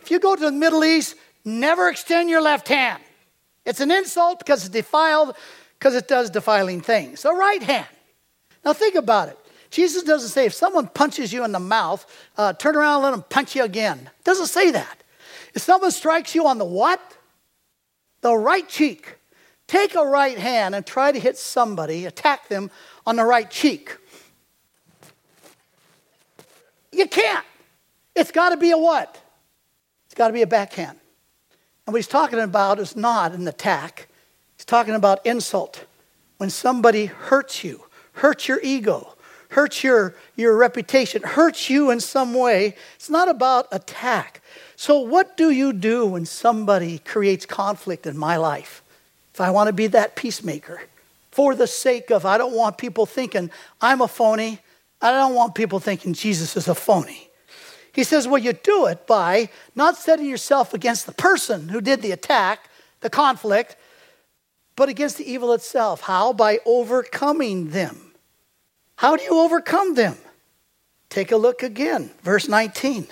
if 0.04 0.12
you 0.12 0.20
go 0.20 0.36
to 0.36 0.42
the 0.42 0.52
Middle 0.52 0.84
East, 0.84 1.16
never 1.46 1.90
extend 1.90 2.30
your 2.30 2.42
left 2.42 2.68
hand. 2.68 3.02
It's 3.66 3.80
an 3.80 3.92
insult 3.92 4.40
because 4.40 4.66
it's 4.66 4.74
defiled, 4.74 5.36
because 5.80 5.96
it 5.96 6.08
does 6.08 6.30
defiling 6.30 6.82
things. 6.82 7.22
The 7.24 7.34
right 7.34 7.62
hand. 7.62 7.88
Now 8.66 8.74
think 8.74 8.96
about 8.96 9.30
it. 9.30 9.38
Jesus 9.70 10.04
doesn't 10.04 10.30
say 10.30 10.46
if 10.46 10.54
someone 10.54 10.88
punches 10.88 11.34
you 11.34 11.44
in 11.44 11.52
the 11.52 11.60
mouth, 11.60 12.06
uh, 12.38 12.54
turn 12.54 12.76
around 12.76 12.96
and 12.96 13.04
let 13.04 13.12
them 13.12 13.26
punch 13.28 13.56
you 13.56 13.64
again. 13.64 14.10
doesn't 14.24 14.48
say 14.48 14.72
that. 14.72 15.04
If 15.54 15.62
someone 15.62 15.92
strikes 15.92 16.36
you 16.36 16.46
on 16.48 16.58
the 16.58 16.66
what? 16.66 17.02
The 18.22 18.36
right 18.36 18.68
cheek. 18.68 19.18
Take 19.68 19.96
a 19.96 20.06
right 20.06 20.38
hand 20.38 20.76
and 20.76 20.86
try 20.86 21.12
to 21.12 21.20
hit 21.20 21.38
somebody, 21.38 22.06
attack 22.06 22.48
them 22.50 22.70
on 23.08 23.16
the 23.16 23.26
right 23.26 23.50
cheek. 23.50 23.98
You 26.92 27.08
can't. 27.08 27.46
It's 28.16 28.32
got 28.32 28.50
to 28.50 28.58
be 28.58 28.72
a 28.72 28.78
what? 28.78 29.20
It's 30.06 30.14
got 30.14 30.28
to 30.28 30.34
be 30.34 30.44
a 30.44 30.48
backhand. 30.48 31.00
And 31.86 31.94
what 31.94 31.98
he's 31.98 32.08
talking 32.08 32.40
about 32.40 32.80
is 32.80 32.96
not 32.96 33.34
an 33.34 33.48
attack, 33.48 34.08
he's 34.56 34.66
talking 34.66 34.96
about 34.96 35.26
insult. 35.26 35.86
When 36.38 36.50
somebody 36.50 37.06
hurts 37.06 37.64
you, 37.64 37.86
hurts 38.14 38.48
your 38.48 38.60
ego, 38.64 39.16
hurts 39.50 39.84
your, 39.84 40.16
your 40.36 40.58
reputation, 40.58 41.22
hurts 41.24 41.70
you 41.70 41.92
in 41.92 42.00
some 42.00 42.34
way, 42.34 42.76
it's 42.96 43.10
not 43.10 43.30
about 43.30 43.68
attack. 43.72 44.42
So, 44.76 45.00
what 45.00 45.38
do 45.38 45.52
you 45.52 45.74
do 45.74 46.06
when 46.06 46.26
somebody 46.26 47.00
creates 47.00 47.46
conflict 47.46 48.06
in 48.06 48.18
my 48.18 48.38
life? 48.38 48.84
If 49.34 49.42
I 49.42 49.52
want 49.52 49.68
to 49.68 49.74
be 49.74 49.88
that 49.88 50.16
peacemaker, 50.16 50.82
for 51.32 51.56
the 51.56 51.66
sake 51.66 52.12
of, 52.12 52.26
I 52.26 52.38
don't 52.38 52.54
want 52.54 52.78
people 52.78 53.08
thinking 53.08 53.50
I'm 53.82 54.02
a 54.02 54.08
phony, 54.08 54.60
I 55.02 55.12
don't 55.12 55.34
want 55.34 55.56
people 55.56 55.80
thinking 55.80 56.14
Jesus 56.14 56.56
is 56.56 56.68
a 56.68 56.76
phony. 56.76 57.30
He 57.94 58.04
says, 58.04 58.28
well, 58.28 58.42
you 58.42 58.54
do 58.54 58.88
it 58.88 59.06
by 59.08 59.50
not 59.76 59.98
setting 59.98 60.28
yourself 60.28 60.74
against 60.74 61.06
the 61.06 61.14
person 61.14 61.70
who 61.70 61.80
did 61.80 62.02
the 62.02 62.12
attack, 62.12 62.70
the 63.02 63.10
conflict, 63.10 63.78
but 64.76 64.90
against 64.90 65.18
the 65.18 65.32
evil 65.32 65.54
itself. 65.54 66.02
How? 66.02 66.34
By 66.34 66.60
overcoming 66.66 67.70
them. 67.70 68.14
How 68.96 69.16
do 69.16 69.24
you 69.24 69.40
overcome 69.40 69.94
them? 69.94 70.18
Take 71.10 71.32
a 71.32 71.38
look 71.38 71.62
again, 71.62 72.10
verse 72.24 72.48
19. 72.48 73.08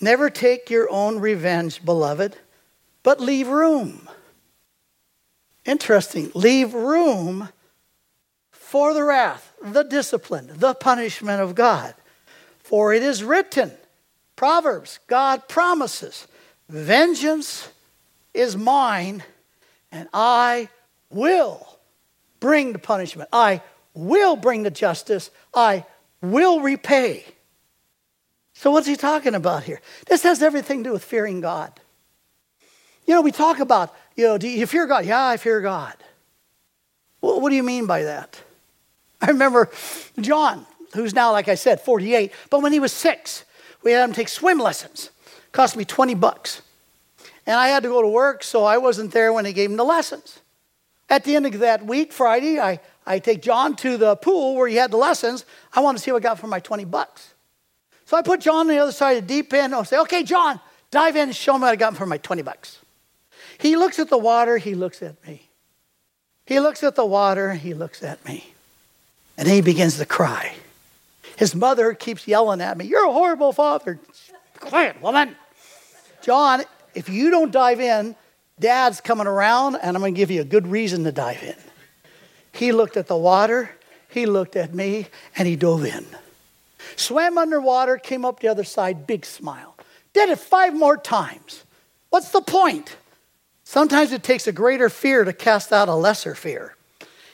Never 0.00 0.30
take 0.30 0.70
your 0.70 0.90
own 0.90 1.18
revenge, 1.18 1.84
beloved, 1.84 2.36
but 3.02 3.20
leave 3.20 3.48
room. 3.48 4.08
Interesting. 5.66 6.30
Leave 6.34 6.72
room 6.72 7.50
for 8.50 8.94
the 8.94 9.04
wrath, 9.04 9.52
the 9.62 9.82
discipline, 9.82 10.50
the 10.54 10.72
punishment 10.72 11.42
of 11.42 11.54
God. 11.54 11.94
For 12.62 12.94
it 12.94 13.02
is 13.02 13.22
written, 13.22 13.72
Proverbs, 14.40 15.00
God 15.06 15.48
promises, 15.48 16.26
Vengeance 16.66 17.68
is 18.32 18.56
mine, 18.56 19.22
and 19.92 20.08
I 20.14 20.70
will 21.10 21.78
bring 22.40 22.72
the 22.72 22.78
punishment. 22.78 23.28
I 23.34 23.60
will 23.92 24.36
bring 24.36 24.62
the 24.62 24.70
justice. 24.70 25.30
I 25.52 25.84
will 26.22 26.60
repay. 26.60 27.26
So, 28.54 28.70
what's 28.70 28.86
he 28.86 28.96
talking 28.96 29.34
about 29.34 29.64
here? 29.64 29.82
This 30.06 30.22
has 30.22 30.42
everything 30.42 30.84
to 30.84 30.88
do 30.88 30.92
with 30.94 31.04
fearing 31.04 31.42
God. 31.42 31.78
You 33.06 33.12
know, 33.12 33.20
we 33.20 33.32
talk 33.32 33.58
about, 33.60 33.94
you 34.16 34.24
know, 34.24 34.38
do 34.38 34.48
you 34.48 34.66
fear 34.66 34.86
God? 34.86 35.04
Yeah, 35.04 35.22
I 35.22 35.36
fear 35.36 35.60
God. 35.60 35.96
Well, 37.20 37.42
what 37.42 37.50
do 37.50 37.56
you 37.56 37.62
mean 37.62 37.84
by 37.84 38.04
that? 38.04 38.40
I 39.20 39.26
remember 39.26 39.68
John, 40.18 40.64
who's 40.94 41.12
now, 41.12 41.30
like 41.30 41.48
I 41.48 41.56
said, 41.56 41.82
48, 41.82 42.32
but 42.48 42.62
when 42.62 42.72
he 42.72 42.80
was 42.80 42.94
six, 42.94 43.44
we 43.82 43.92
had 43.92 44.08
him 44.08 44.14
take 44.14 44.28
swim 44.28 44.58
lessons. 44.58 45.10
It 45.26 45.52
cost 45.52 45.76
me 45.76 45.84
20 45.84 46.14
bucks. 46.14 46.62
And 47.46 47.56
I 47.56 47.68
had 47.68 47.82
to 47.82 47.88
go 47.88 48.02
to 48.02 48.08
work, 48.08 48.44
so 48.44 48.64
I 48.64 48.78
wasn't 48.78 49.12
there 49.12 49.32
when 49.32 49.44
he 49.44 49.52
gave 49.52 49.70
him 49.70 49.76
the 49.76 49.84
lessons. 49.84 50.40
At 51.08 51.24
the 51.24 51.34
end 51.34 51.46
of 51.46 51.58
that 51.58 51.84
week, 51.84 52.12
Friday, 52.12 52.60
I, 52.60 52.80
I 53.06 53.18
take 53.18 53.42
John 53.42 53.74
to 53.76 53.96
the 53.96 54.14
pool 54.16 54.54
where 54.54 54.68
he 54.68 54.76
had 54.76 54.92
the 54.92 54.96
lessons. 54.96 55.44
I 55.72 55.80
want 55.80 55.98
to 55.98 56.02
see 56.02 56.12
what 56.12 56.22
I 56.22 56.28
got 56.28 56.38
for 56.38 56.46
my 56.46 56.60
20 56.60 56.84
bucks. 56.84 57.34
So 58.04 58.16
I 58.16 58.22
put 58.22 58.40
John 58.40 58.60
on 58.60 58.66
the 58.68 58.78
other 58.78 58.92
side 58.92 59.16
of 59.16 59.26
the 59.26 59.34
deep 59.34 59.52
end. 59.52 59.74
I'll 59.74 59.84
say, 59.84 59.98
okay, 59.98 60.22
John, 60.22 60.60
dive 60.90 61.16
in 61.16 61.28
and 61.28 61.36
show 61.36 61.54
me 61.54 61.62
what 61.62 61.70
I 61.70 61.76
got 61.76 61.96
for 61.96 62.06
my 62.06 62.18
20 62.18 62.42
bucks. 62.42 62.78
He 63.58 63.76
looks 63.76 63.98
at 63.98 64.08
the 64.08 64.18
water, 64.18 64.58
he 64.58 64.74
looks 64.74 65.02
at 65.02 65.26
me. 65.26 65.48
He 66.46 66.60
looks 66.60 66.82
at 66.82 66.96
the 66.96 67.04
water, 67.04 67.54
he 67.54 67.74
looks 67.74 68.02
at 68.02 68.24
me. 68.24 68.52
And 69.36 69.48
he 69.48 69.60
begins 69.60 69.98
to 69.98 70.06
cry. 70.06 70.54
His 71.40 71.54
mother 71.54 71.94
keeps 71.94 72.28
yelling 72.28 72.60
at 72.60 72.76
me, 72.76 72.84
You're 72.84 73.08
a 73.08 73.12
horrible 73.12 73.54
father. 73.54 73.98
Quiet, 74.58 75.00
woman. 75.00 75.34
John, 76.20 76.64
if 76.94 77.08
you 77.08 77.30
don't 77.30 77.50
dive 77.50 77.80
in, 77.80 78.14
dad's 78.58 79.00
coming 79.00 79.26
around 79.26 79.76
and 79.76 79.96
I'm 79.96 80.02
going 80.02 80.12
to 80.12 80.18
give 80.18 80.30
you 80.30 80.42
a 80.42 80.44
good 80.44 80.66
reason 80.66 81.02
to 81.04 81.12
dive 81.12 81.42
in. 81.42 81.56
He 82.52 82.72
looked 82.72 82.98
at 82.98 83.06
the 83.06 83.16
water, 83.16 83.70
he 84.10 84.26
looked 84.26 84.54
at 84.54 84.74
me, 84.74 85.06
and 85.34 85.48
he 85.48 85.56
dove 85.56 85.86
in. 85.86 86.04
Swam 86.96 87.38
underwater, 87.38 87.96
came 87.96 88.26
up 88.26 88.40
the 88.40 88.48
other 88.48 88.64
side, 88.64 89.06
big 89.06 89.24
smile. 89.24 89.78
Did 90.12 90.28
it 90.28 90.38
five 90.38 90.74
more 90.74 90.98
times. 90.98 91.64
What's 92.10 92.32
the 92.32 92.42
point? 92.42 92.98
Sometimes 93.64 94.12
it 94.12 94.22
takes 94.22 94.46
a 94.46 94.52
greater 94.52 94.90
fear 94.90 95.24
to 95.24 95.32
cast 95.32 95.72
out 95.72 95.88
a 95.88 95.94
lesser 95.94 96.34
fear. 96.34 96.76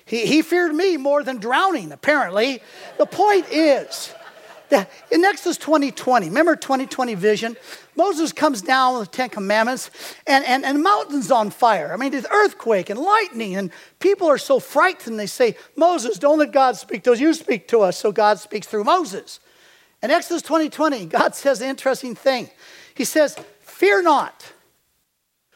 He, 0.07 0.25
he 0.25 0.41
feared 0.41 0.75
me 0.75 0.97
more 0.97 1.23
than 1.23 1.37
drowning, 1.39 1.93
apparently. 1.93 2.63
The 2.97 3.07
point 3.07 3.47
is 3.51 4.15
that 4.71 4.91
in 5.11 5.25
Exodus 5.25 5.59
2020, 5.59 6.27
remember 6.27 6.57
2020 6.57 7.15
vision? 7.15 7.57
Moses 7.97 8.33
comes 8.33 8.63
down 8.63 8.99
with 8.99 9.11
the 9.11 9.17
Ten 9.17 9.29
Commandments 9.29 9.91
and, 10.27 10.45
and, 10.45 10.65
and 10.65 10.83
mountains 10.83 11.31
on 11.31 11.51
fire. 11.51 11.93
I 11.93 11.97
mean, 11.97 12.13
there's 12.13 12.27
earthquake 12.31 12.89
and 12.89 12.99
lightning, 12.99 13.57
and 13.57 13.71
people 13.99 14.29
are 14.29 14.39
so 14.39 14.61
frightened. 14.61 15.19
They 15.19 15.27
say, 15.27 15.57
Moses, 15.77 16.19
don't 16.19 16.39
let 16.39 16.53
God 16.53 16.77
speak 16.77 17.03
to 17.05 17.13
us. 17.13 17.21
You 17.21 17.35
speak 17.35 17.69
to 17.69 17.81
us. 17.81 17.99
So 17.99 18.13
God 18.13 18.39
speaks 18.39 18.67
through 18.67 18.85
Moses. 18.85 19.41
In 20.03 20.11
Exodus 20.11 20.43
2020, 20.43 21.07
God 21.07 21.35
says 21.35 21.61
an 21.61 21.69
interesting 21.69 22.15
thing. 22.15 22.49
He 22.95 23.05
says, 23.05 23.37
Fear 23.61 24.03
not, 24.03 24.53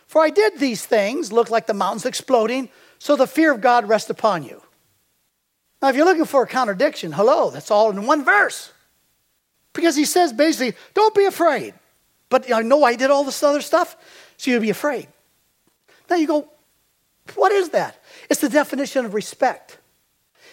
for 0.07 0.21
I 0.21 0.29
did 0.29 0.59
these 0.59 0.85
things, 0.85 1.33
look 1.33 1.49
like 1.49 1.67
the 1.67 1.73
mountains 1.73 2.05
exploding, 2.05 2.69
so 3.01 3.17
the 3.17 3.27
fear 3.27 3.51
of 3.51 3.63
God 3.63 3.89
rests 3.89 4.11
upon 4.11 4.45
you. 4.45 4.63
Now, 5.81 5.89
if 5.89 5.97
you're 5.97 6.05
looking 6.05 6.27
for 6.27 6.43
a 6.43 6.47
contradiction, 6.47 7.13
hello, 7.13 7.51
that's 7.51 7.71
all 7.71 7.91
in 7.91 8.07
one 8.07 8.25
verse. 8.25 8.71
Because 9.73 9.97
he 9.97 10.05
says 10.05 10.35
basically, 10.35 10.77
don't 10.93 11.15
be 11.15 11.25
afraid. 11.25 11.73
But 12.29 12.53
I 12.53 12.61
know 12.61 12.85
I 12.85 12.97
did 12.97 13.11
all 13.11 13.25
this 13.25 13.43
other 13.43 13.63
stuff, 13.63 13.97
so 14.37 14.51
you'd 14.51 14.61
be 14.61 14.71
afraid. 14.71 15.09
Now 16.11 16.17
you 16.17 16.27
go, 16.27 16.49
what 17.35 17.53
is 17.53 17.71
that? 17.71 17.97
It's 18.29 18.43
the 18.43 18.51
definition 18.51 19.07
of 19.07 19.15
respect, 19.15 19.79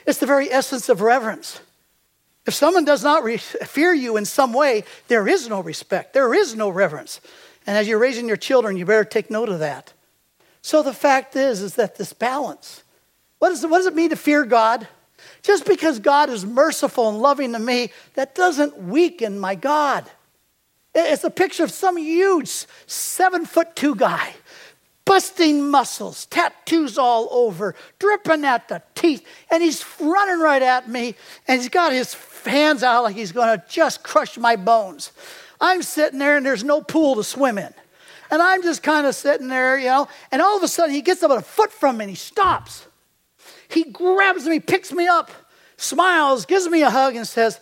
it's 0.05 0.19
the 0.19 0.25
very 0.25 0.49
essence 0.49 0.88
of 0.89 1.01
reverence. 1.01 1.60
If 2.45 2.53
someone 2.53 2.86
does 2.86 3.03
not 3.03 3.25
re- 3.25 3.36
fear 3.36 3.93
you 3.93 4.15
in 4.15 4.23
some 4.23 4.53
way, 4.53 4.86
there 5.10 5.27
is 5.27 5.49
no 5.49 5.60
respect, 5.60 6.13
there 6.13 6.33
is 6.33 6.55
no 6.55 6.69
reverence. 6.69 7.19
And 7.65 7.77
as 7.77 7.89
you're 7.89 7.99
raising 7.99 8.29
your 8.29 8.38
children, 8.38 8.77
you 8.77 8.86
better 8.86 9.03
take 9.03 9.29
note 9.29 9.49
of 9.49 9.60
that. 9.60 9.91
So 10.67 10.84
the 10.84 10.91
fact 10.91 11.38
is, 11.38 11.62
is 11.62 11.75
that 11.75 11.95
this 11.95 12.12
balance. 12.12 12.84
What, 13.39 13.53
is, 13.53 13.65
what 13.65 13.77
does 13.77 13.86
it 13.86 13.95
mean 13.95 14.10
to 14.10 14.17
fear 14.17 14.43
God? 14.43 14.86
Just 15.41 15.65
because 15.65 15.97
God 15.97 16.30
is 16.30 16.45
merciful 16.45 17.08
and 17.08 17.19
loving 17.19 17.53
to 17.53 17.60
me, 17.60 17.89
that 18.15 18.36
doesn't 18.36 18.77
weaken 18.77 19.39
my 19.39 19.56
God. 19.56 20.12
It's 20.93 21.23
a 21.23 21.30
picture 21.30 21.63
of 21.63 21.71
some 21.71 21.95
huge 21.95 22.49
seven 22.86 23.45
foot 23.45 23.77
two 23.77 23.95
guy, 23.95 24.34
busting 25.06 25.71
muscles, 25.71 26.25
tattoos 26.25 26.97
all 26.97 27.30
over, 27.32 27.73
dripping 27.97 28.43
at 28.43 28.67
the 28.67 28.82
teeth, 28.93 29.25
and 29.49 29.63
he's 29.63 29.86
running 30.01 30.41
right 30.41 30.62
at 30.62 30.89
me, 30.89 31.15
and 31.47 31.62
he's 31.62 31.69
got 31.69 31.93
his 31.93 32.13
hands 32.43 32.84
out 32.84 33.06
like 33.06 33.15
he's 33.15 33.32
to 33.32 33.63
just 33.69 34.03
crush 34.03 34.38
my 34.38 34.58
bones. 34.58 35.13
I'm 35.62 35.82
sitting 35.82 36.19
there, 36.19 36.36
and 36.36 36.45
there's 36.45 36.65
no 36.65 36.82
pool 36.82 37.15
to 37.15 37.23
swim 37.23 37.58
in. 37.58 37.73
And 38.29 38.41
I'm 38.41 38.61
just 38.63 38.83
kind 38.83 39.07
of 39.07 39.15
sitting 39.15 39.47
there, 39.47 39.77
you 39.77 39.85
know, 39.85 40.07
and 40.31 40.41
all 40.41 40.57
of 40.57 40.63
a 40.63 40.67
sudden 40.67 40.93
he 40.93 41.01
gets 41.01 41.23
about 41.23 41.37
a 41.37 41.41
foot 41.41 41.71
from 41.71 41.97
me 41.97 42.03
and 42.05 42.09
he 42.09 42.15
stops. 42.15 42.85
He 43.69 43.85
grabs 43.85 44.45
me, 44.45 44.59
picks 44.59 44.91
me 44.91 45.07
up, 45.07 45.31
smiles, 45.77 46.45
gives 46.45 46.67
me 46.67 46.81
a 46.81 46.89
hug, 46.89 47.15
and 47.15 47.27
says, 47.27 47.59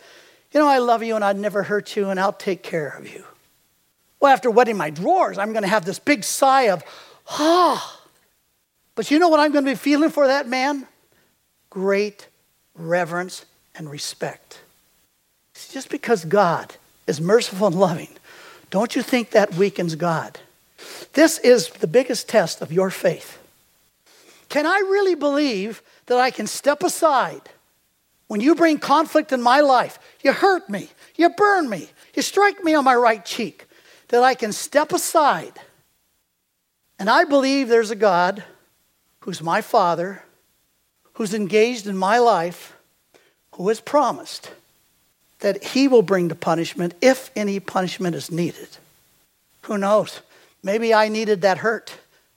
You 0.52 0.60
know, 0.60 0.68
I 0.68 0.78
love 0.78 1.02
you 1.02 1.14
and 1.14 1.24
I'd 1.24 1.38
never 1.38 1.64
hurt 1.64 1.96
you 1.96 2.10
and 2.10 2.18
I'll 2.18 2.32
take 2.32 2.62
care 2.62 2.88
of 2.88 3.12
you. 3.12 3.24
Well, 4.20 4.32
after 4.32 4.50
wetting 4.50 4.76
my 4.76 4.90
drawers, 4.90 5.38
I'm 5.38 5.52
going 5.52 5.62
to 5.62 5.68
have 5.68 5.84
this 5.84 5.98
big 5.98 6.24
sigh 6.24 6.68
of, 6.70 6.82
ah. 7.28 8.00
But 8.94 9.10
you 9.10 9.18
know 9.18 9.28
what 9.28 9.40
I'm 9.40 9.52
going 9.52 9.64
to 9.64 9.70
be 9.70 9.76
feeling 9.76 10.10
for 10.10 10.26
that 10.26 10.48
man? 10.48 10.86
Great 11.70 12.28
reverence 12.74 13.44
and 13.74 13.90
respect. 13.90 14.60
Just 15.70 15.90
because 15.90 16.24
God 16.24 16.74
is 17.06 17.20
merciful 17.20 17.66
and 17.66 17.78
loving, 17.78 18.08
don't 18.70 18.96
you 18.96 19.02
think 19.02 19.30
that 19.30 19.54
weakens 19.54 19.94
God? 19.94 20.40
This 21.12 21.38
is 21.38 21.68
the 21.68 21.86
biggest 21.86 22.28
test 22.28 22.60
of 22.60 22.72
your 22.72 22.90
faith. 22.90 23.38
Can 24.48 24.66
I 24.66 24.78
really 24.78 25.14
believe 25.14 25.82
that 26.06 26.18
I 26.18 26.30
can 26.30 26.46
step 26.46 26.82
aside 26.82 27.42
when 28.28 28.40
you 28.40 28.54
bring 28.54 28.78
conflict 28.78 29.32
in 29.32 29.42
my 29.42 29.60
life? 29.60 29.98
You 30.22 30.32
hurt 30.32 30.68
me, 30.68 30.90
you 31.16 31.30
burn 31.30 31.68
me, 31.68 31.88
you 32.14 32.22
strike 32.22 32.62
me 32.62 32.74
on 32.74 32.84
my 32.84 32.94
right 32.94 33.24
cheek, 33.24 33.66
that 34.08 34.22
I 34.22 34.34
can 34.34 34.52
step 34.52 34.92
aside. 34.92 35.54
And 36.98 37.10
I 37.10 37.24
believe 37.24 37.68
there's 37.68 37.90
a 37.90 37.96
God 37.96 38.44
who's 39.20 39.42
my 39.42 39.60
Father, 39.60 40.22
who's 41.14 41.34
engaged 41.34 41.86
in 41.86 41.96
my 41.96 42.18
life, 42.18 42.76
who 43.52 43.68
has 43.68 43.80
promised 43.80 44.50
that 45.40 45.62
He 45.62 45.88
will 45.88 46.02
bring 46.02 46.28
the 46.28 46.34
punishment 46.34 46.94
if 47.00 47.30
any 47.34 47.58
punishment 47.58 48.14
is 48.14 48.30
needed. 48.30 48.68
Who 49.62 49.78
knows? 49.78 50.20
Maybe 50.62 50.92
I 50.92 51.08
needed 51.08 51.42
that 51.42 51.58
hurt. 51.58 51.94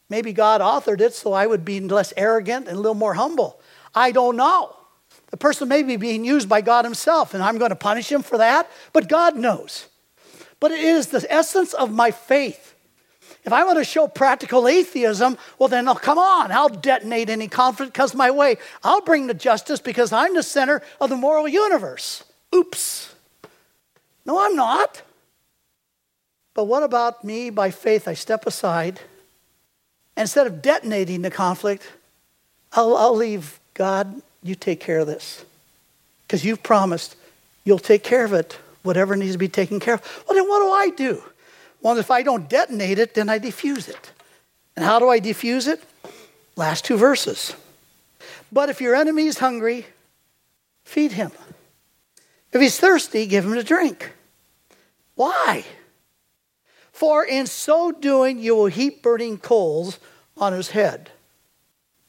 Maybe 0.09 0.33
God 0.33 0.61
authored 0.61 1.01
it 1.01 1.13
so 1.13 1.33
I 1.33 1.45
would 1.45 1.63
be 1.63 1.79
less 1.79 2.13
arrogant 2.17 2.67
and 2.67 2.77
a 2.77 2.79
little 2.79 2.95
more 2.95 3.13
humble. 3.13 3.59
I 3.93 4.11
don't 4.11 4.35
know. 4.35 4.75
The 5.31 5.37
person 5.37 5.67
may 5.67 5.83
be 5.83 5.95
being 5.95 6.25
used 6.25 6.49
by 6.49 6.61
God 6.61 6.85
Himself, 6.85 7.33
and 7.33 7.43
I'm 7.43 7.59
going 7.59 7.69
to 7.69 7.75
punish 7.75 8.11
him 8.11 8.23
for 8.23 8.39
that, 8.39 8.69
but 8.93 9.07
God 9.07 9.35
knows. 9.35 9.87
But 10.59 10.71
it 10.71 10.79
is 10.79 11.07
the 11.07 11.25
essence 11.31 11.73
of 11.73 11.91
my 11.91 12.11
faith. 12.11 12.75
If 13.45 13.53
I 13.53 13.63
want 13.63 13.77
to 13.77 13.83
show 13.83 14.07
practical 14.07 14.67
atheism, 14.67 15.37
well, 15.57 15.69
then, 15.69 15.87
oh, 15.87 15.95
come 15.95 16.17
on, 16.17 16.51
I'll 16.51 16.69
detonate 16.69 17.29
any 17.29 17.47
conflict 17.47 17.93
comes 17.93 18.13
my 18.13 18.31
way. 18.31 18.57
I'll 18.83 19.01
bring 19.01 19.27
the 19.27 19.33
justice 19.33 19.79
because 19.79 20.11
I'm 20.11 20.35
the 20.35 20.43
center 20.43 20.81
of 20.99 21.09
the 21.09 21.15
moral 21.15 21.47
universe. 21.47 22.23
Oops. 22.53 23.13
No, 24.25 24.39
I'm 24.39 24.55
not. 24.55 25.01
But 26.59 26.65
what 26.65 26.83
about 26.83 27.23
me? 27.23 27.49
By 27.49 27.71
faith, 27.71 28.05
I 28.05 28.13
step 28.15 28.45
aside. 28.45 28.99
Instead 30.17 30.45
of 30.45 30.61
detonating 30.61 31.21
the 31.21 31.31
conflict, 31.31 31.89
I'll, 32.73 32.97
I'll 32.97 33.15
leave 33.15 33.61
God, 33.73 34.21
you 34.43 34.55
take 34.55 34.81
care 34.81 34.99
of 34.99 35.07
this. 35.07 35.45
Because 36.27 36.43
you've 36.43 36.61
promised 36.61 37.15
you'll 37.63 37.79
take 37.79 38.03
care 38.03 38.25
of 38.25 38.33
it, 38.33 38.59
whatever 38.83 39.15
needs 39.15 39.31
to 39.31 39.37
be 39.37 39.47
taken 39.47 39.79
care 39.79 39.93
of. 39.93 40.23
Well, 40.27 40.35
then 40.35 40.49
what 40.49 40.59
do 40.59 40.69
I 40.69 40.89
do? 40.97 41.23
Well, 41.81 41.97
if 41.97 42.11
I 42.11 42.23
don't 42.23 42.49
detonate 42.49 42.99
it, 42.99 43.13
then 43.13 43.29
I 43.29 43.37
diffuse 43.37 43.87
it. 43.87 44.11
And 44.75 44.83
how 44.83 44.99
do 44.99 45.07
I 45.07 45.19
diffuse 45.19 45.65
it? 45.65 45.81
Last 46.57 46.83
two 46.83 46.97
verses. 46.97 47.55
But 48.51 48.67
if 48.67 48.81
your 48.81 48.95
enemy 48.95 49.27
is 49.27 49.37
hungry, 49.37 49.85
feed 50.83 51.13
him. 51.13 51.31
If 52.51 52.59
he's 52.59 52.77
thirsty, 52.77 53.27
give 53.27 53.45
him 53.45 53.53
to 53.53 53.63
drink. 53.63 54.11
Why? 55.15 55.63
For 56.99 57.23
in 57.23 57.47
so 57.47 57.93
doing, 57.93 58.39
you 58.39 58.57
will 58.57 58.65
heap 58.65 59.01
burning 59.01 59.37
coals 59.37 59.99
on 60.35 60.51
his 60.51 60.71
head. 60.71 61.09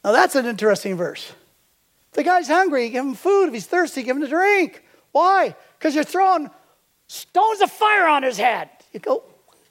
Now 0.03 0.11
that's 0.11 0.35
an 0.35 0.47
interesting 0.47 0.97
verse. 0.97 1.33
The 2.15 2.25
guy's 2.25 2.49
hungry, 2.49 2.89
give 2.89 3.05
him 3.05 3.15
food. 3.15 3.47
If 3.47 3.55
he's 3.55 3.67
thirsty, 3.67 4.03
give 4.03 4.17
him 4.17 4.25
a 4.25 4.27
drink. 4.27 4.83
Why? 5.13 5.55
Because 5.79 5.95
you're 5.95 6.03
throwing 6.03 6.51
stones 7.07 7.61
of 7.61 7.71
fire 7.71 8.09
on 8.09 8.25
his 8.25 8.37
head. 8.37 8.69
You 8.93 8.99
go, 8.99 9.23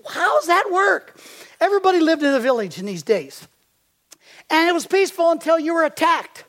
how's 0.09 0.47
that 0.47 0.71
work? 0.71 1.19
Everybody 1.59 1.99
lived 1.99 2.23
in 2.23 2.33
a 2.33 2.39
village 2.39 2.79
in 2.79 2.85
these 2.85 3.03
days. 3.03 3.45
And 4.49 4.69
it 4.69 4.73
was 4.73 4.87
peaceful 4.87 5.31
until 5.31 5.59
you 5.59 5.73
were 5.73 5.83
attacked. 5.83 6.45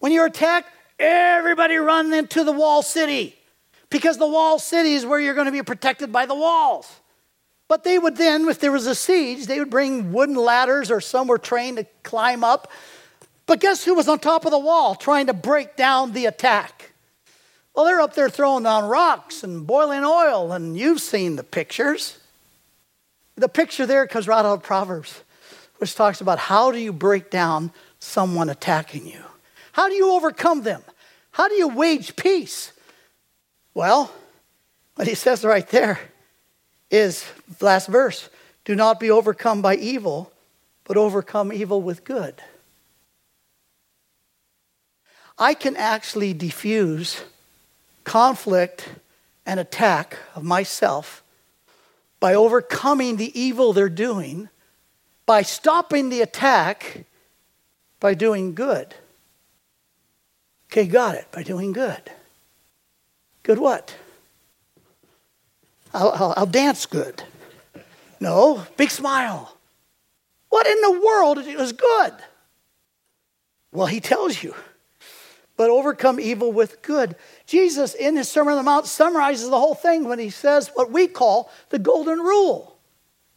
When 0.00 0.10
you 0.10 0.22
were 0.22 0.26
attacked, 0.26 0.70
everybody 0.98 1.76
run 1.76 2.12
into 2.12 2.42
the 2.42 2.50
wall 2.50 2.82
city 2.82 3.36
because 3.90 4.18
the 4.18 4.26
wall 4.26 4.58
city 4.58 4.94
is 4.94 5.06
where 5.06 5.20
you're 5.20 5.34
going 5.34 5.46
to 5.46 5.52
be 5.52 5.62
protected 5.62 6.10
by 6.10 6.26
the 6.26 6.34
walls. 6.34 6.92
But 7.68 7.84
they 7.84 7.98
would 7.98 8.16
then, 8.16 8.48
if 8.48 8.58
there 8.58 8.72
was 8.72 8.86
a 8.86 8.94
siege, 8.94 9.46
they 9.46 9.58
would 9.58 9.70
bring 9.70 10.12
wooden 10.12 10.34
ladders 10.34 10.90
or 10.90 11.02
some 11.02 11.28
were 11.28 11.38
trained 11.38 11.76
to 11.76 11.86
climb 12.02 12.42
up. 12.42 12.72
But 13.44 13.60
guess 13.60 13.84
who 13.84 13.94
was 13.94 14.08
on 14.08 14.18
top 14.18 14.46
of 14.46 14.50
the 14.50 14.58
wall 14.58 14.94
trying 14.94 15.26
to 15.26 15.34
break 15.34 15.76
down 15.76 16.12
the 16.12 16.26
attack? 16.26 16.92
Well, 17.74 17.84
they're 17.84 18.00
up 18.00 18.14
there 18.14 18.30
throwing 18.30 18.64
down 18.64 18.86
rocks 18.88 19.44
and 19.44 19.66
boiling 19.66 20.04
oil, 20.04 20.52
and 20.52 20.76
you've 20.76 21.00
seen 21.00 21.36
the 21.36 21.44
pictures. 21.44 22.18
The 23.36 23.48
picture 23.48 23.86
there 23.86 24.06
comes 24.06 24.26
right 24.26 24.40
out 24.40 24.46
of 24.46 24.62
Proverbs, 24.62 25.22
which 25.76 25.94
talks 25.94 26.20
about 26.20 26.38
how 26.38 26.72
do 26.72 26.78
you 26.78 26.92
break 26.92 27.30
down 27.30 27.70
someone 28.00 28.48
attacking 28.48 29.06
you? 29.06 29.22
How 29.72 29.88
do 29.88 29.94
you 29.94 30.10
overcome 30.10 30.62
them? 30.62 30.82
How 31.30 31.48
do 31.48 31.54
you 31.54 31.68
wage 31.68 32.16
peace? 32.16 32.72
Well, 33.74 34.10
what 34.96 35.06
he 35.06 35.14
says 35.14 35.44
right 35.44 35.68
there 35.68 36.00
is 36.90 37.26
last 37.60 37.88
verse 37.88 38.28
do 38.64 38.74
not 38.74 39.00
be 39.00 39.10
overcome 39.10 39.62
by 39.62 39.76
evil, 39.76 40.30
but 40.84 40.96
overcome 40.96 41.52
evil 41.52 41.80
with 41.80 42.04
good. 42.04 42.34
I 45.38 45.54
can 45.54 45.76
actually 45.76 46.34
diffuse 46.34 47.22
conflict 48.04 48.88
and 49.46 49.58
attack 49.58 50.18
of 50.34 50.42
myself 50.42 51.22
by 52.20 52.34
overcoming 52.34 53.16
the 53.16 53.38
evil 53.38 53.72
they're 53.72 53.88
doing, 53.88 54.48
by 55.24 55.42
stopping 55.42 56.08
the 56.08 56.20
attack, 56.20 57.04
by 58.00 58.14
doing 58.14 58.54
good. 58.54 58.94
Okay, 60.70 60.86
got 60.86 61.14
it, 61.14 61.26
by 61.32 61.42
doing 61.42 61.72
good. 61.72 62.02
Good 63.42 63.58
what? 63.58 63.94
I'll, 65.94 66.10
I'll, 66.10 66.34
I'll 66.36 66.46
dance 66.46 66.86
good. 66.86 67.22
No, 68.20 68.66
big 68.76 68.90
smile. 68.90 69.56
What 70.48 70.66
in 70.66 70.80
the 70.80 71.00
world 71.04 71.38
is 71.38 71.72
good? 71.72 72.14
Well, 73.72 73.86
he 73.86 74.00
tells 74.00 74.42
you. 74.42 74.54
But 75.56 75.70
overcome 75.70 76.20
evil 76.20 76.52
with 76.52 76.82
good. 76.82 77.16
Jesus, 77.46 77.94
in 77.94 78.16
his 78.16 78.30
Sermon 78.30 78.52
on 78.52 78.58
the 78.58 78.62
Mount, 78.62 78.86
summarizes 78.86 79.50
the 79.50 79.58
whole 79.58 79.74
thing 79.74 80.08
when 80.08 80.18
he 80.18 80.30
says 80.30 80.70
what 80.74 80.92
we 80.92 81.08
call 81.08 81.50
the 81.70 81.78
golden 81.78 82.20
rule. 82.20 82.78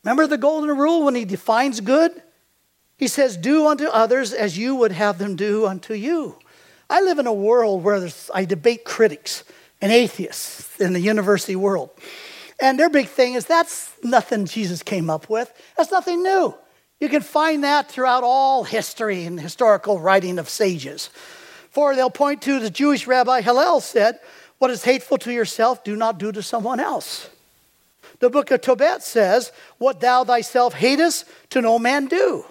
Remember 0.04 0.28
the 0.28 0.38
golden 0.38 0.78
rule 0.78 1.04
when 1.04 1.16
he 1.16 1.26
defines 1.26 1.82
good? 1.82 2.22
He 2.98 3.08
says, 3.08 3.38
Do 3.38 3.68
unto 3.68 3.86
others 3.86 4.34
as 4.34 4.58
you 4.58 4.76
would 4.76 4.92
have 4.92 5.18
them 5.18 5.36
do 5.36 5.66
unto 5.66 5.94
you. 5.96 6.38
I 6.90 7.02
live 7.02 7.18
in 7.18 7.26
a 7.26 7.34
world 7.34 7.84
where 7.84 8.08
I 8.34 8.46
debate 8.46 8.86
critics 8.86 9.44
and 9.82 9.92
atheists 9.92 10.80
in 10.80 10.94
the 10.94 11.00
university 11.00 11.56
world. 11.56 11.90
And 12.62 12.80
their 12.80 12.90
big 12.90 13.08
thing 13.08 13.34
is 13.34 13.46
that's 13.46 13.92
nothing 14.04 14.46
Jesus 14.46 14.84
came 14.84 15.10
up 15.10 15.30
with. 15.30 15.52
That's 15.76 15.92
nothing 15.92 16.22
new. 16.22 16.56
You 17.00 17.10
can 17.10 17.24
find 17.24 17.64
that 17.64 17.90
throughout 17.90 18.24
all 18.24 18.64
history 18.64 19.26
and 19.26 19.42
historical 19.42 20.00
writing 20.00 20.38
of 20.38 20.48
sages. 20.48 21.10
For 21.72 21.96
they'll 21.96 22.12
point 22.12 22.44
to 22.44 22.60
the 22.60 22.70
Jewish 22.70 23.08
rabbi 23.08 23.42
Hillel 23.42 23.80
said, 23.80 24.20
What 24.60 24.70
is 24.70 24.84
hateful 24.84 25.18
to 25.20 25.34
yourself, 25.34 25.84
do 25.84 25.96
not 25.96 26.20
do 26.20 26.32
to 26.32 26.44
someone 26.44 26.80
else. 26.80 27.28
The 28.20 28.30
book 28.30 28.52
of 28.52 28.62
Tobit 28.62 29.02
says, 29.02 29.52
What 29.80 30.00
thou 30.00 30.24
thyself 30.24 30.76
hatest, 30.76 31.26
to 31.50 31.62
no 31.62 31.80
man 31.80 32.06
do. 32.06 32.46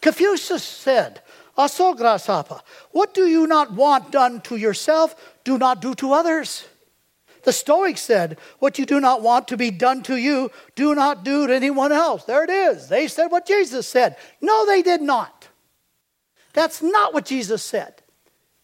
Confucius 0.00 0.62
said, 0.62 1.20
Asograsapa, 1.58 2.60
what 2.92 3.12
do 3.12 3.26
you 3.26 3.46
not 3.48 3.72
want 3.72 4.12
done 4.12 4.40
to 4.42 4.56
yourself, 4.56 5.34
do 5.42 5.58
not 5.58 5.80
do 5.80 5.94
to 5.96 6.12
others. 6.12 6.66
The 7.44 7.52
Stoics 7.52 8.00
said, 8.00 8.38
What 8.58 8.78
you 8.78 8.86
do 8.86 9.00
not 9.00 9.22
want 9.22 9.48
to 9.48 9.56
be 9.56 9.70
done 9.70 10.02
to 10.04 10.16
you, 10.16 10.50
do 10.74 10.94
not 10.94 11.24
do 11.24 11.46
to 11.46 11.54
anyone 11.54 11.92
else. 11.92 12.24
There 12.24 12.42
it 12.42 12.50
is. 12.50 12.88
They 12.88 13.06
said 13.06 13.28
what 13.28 13.46
Jesus 13.46 13.86
said. 13.86 14.16
No, 14.40 14.66
they 14.66 14.82
did 14.82 15.02
not. 15.02 15.48
That's 16.54 16.82
not 16.82 17.12
what 17.12 17.26
Jesus 17.26 17.62
said. 17.62 18.02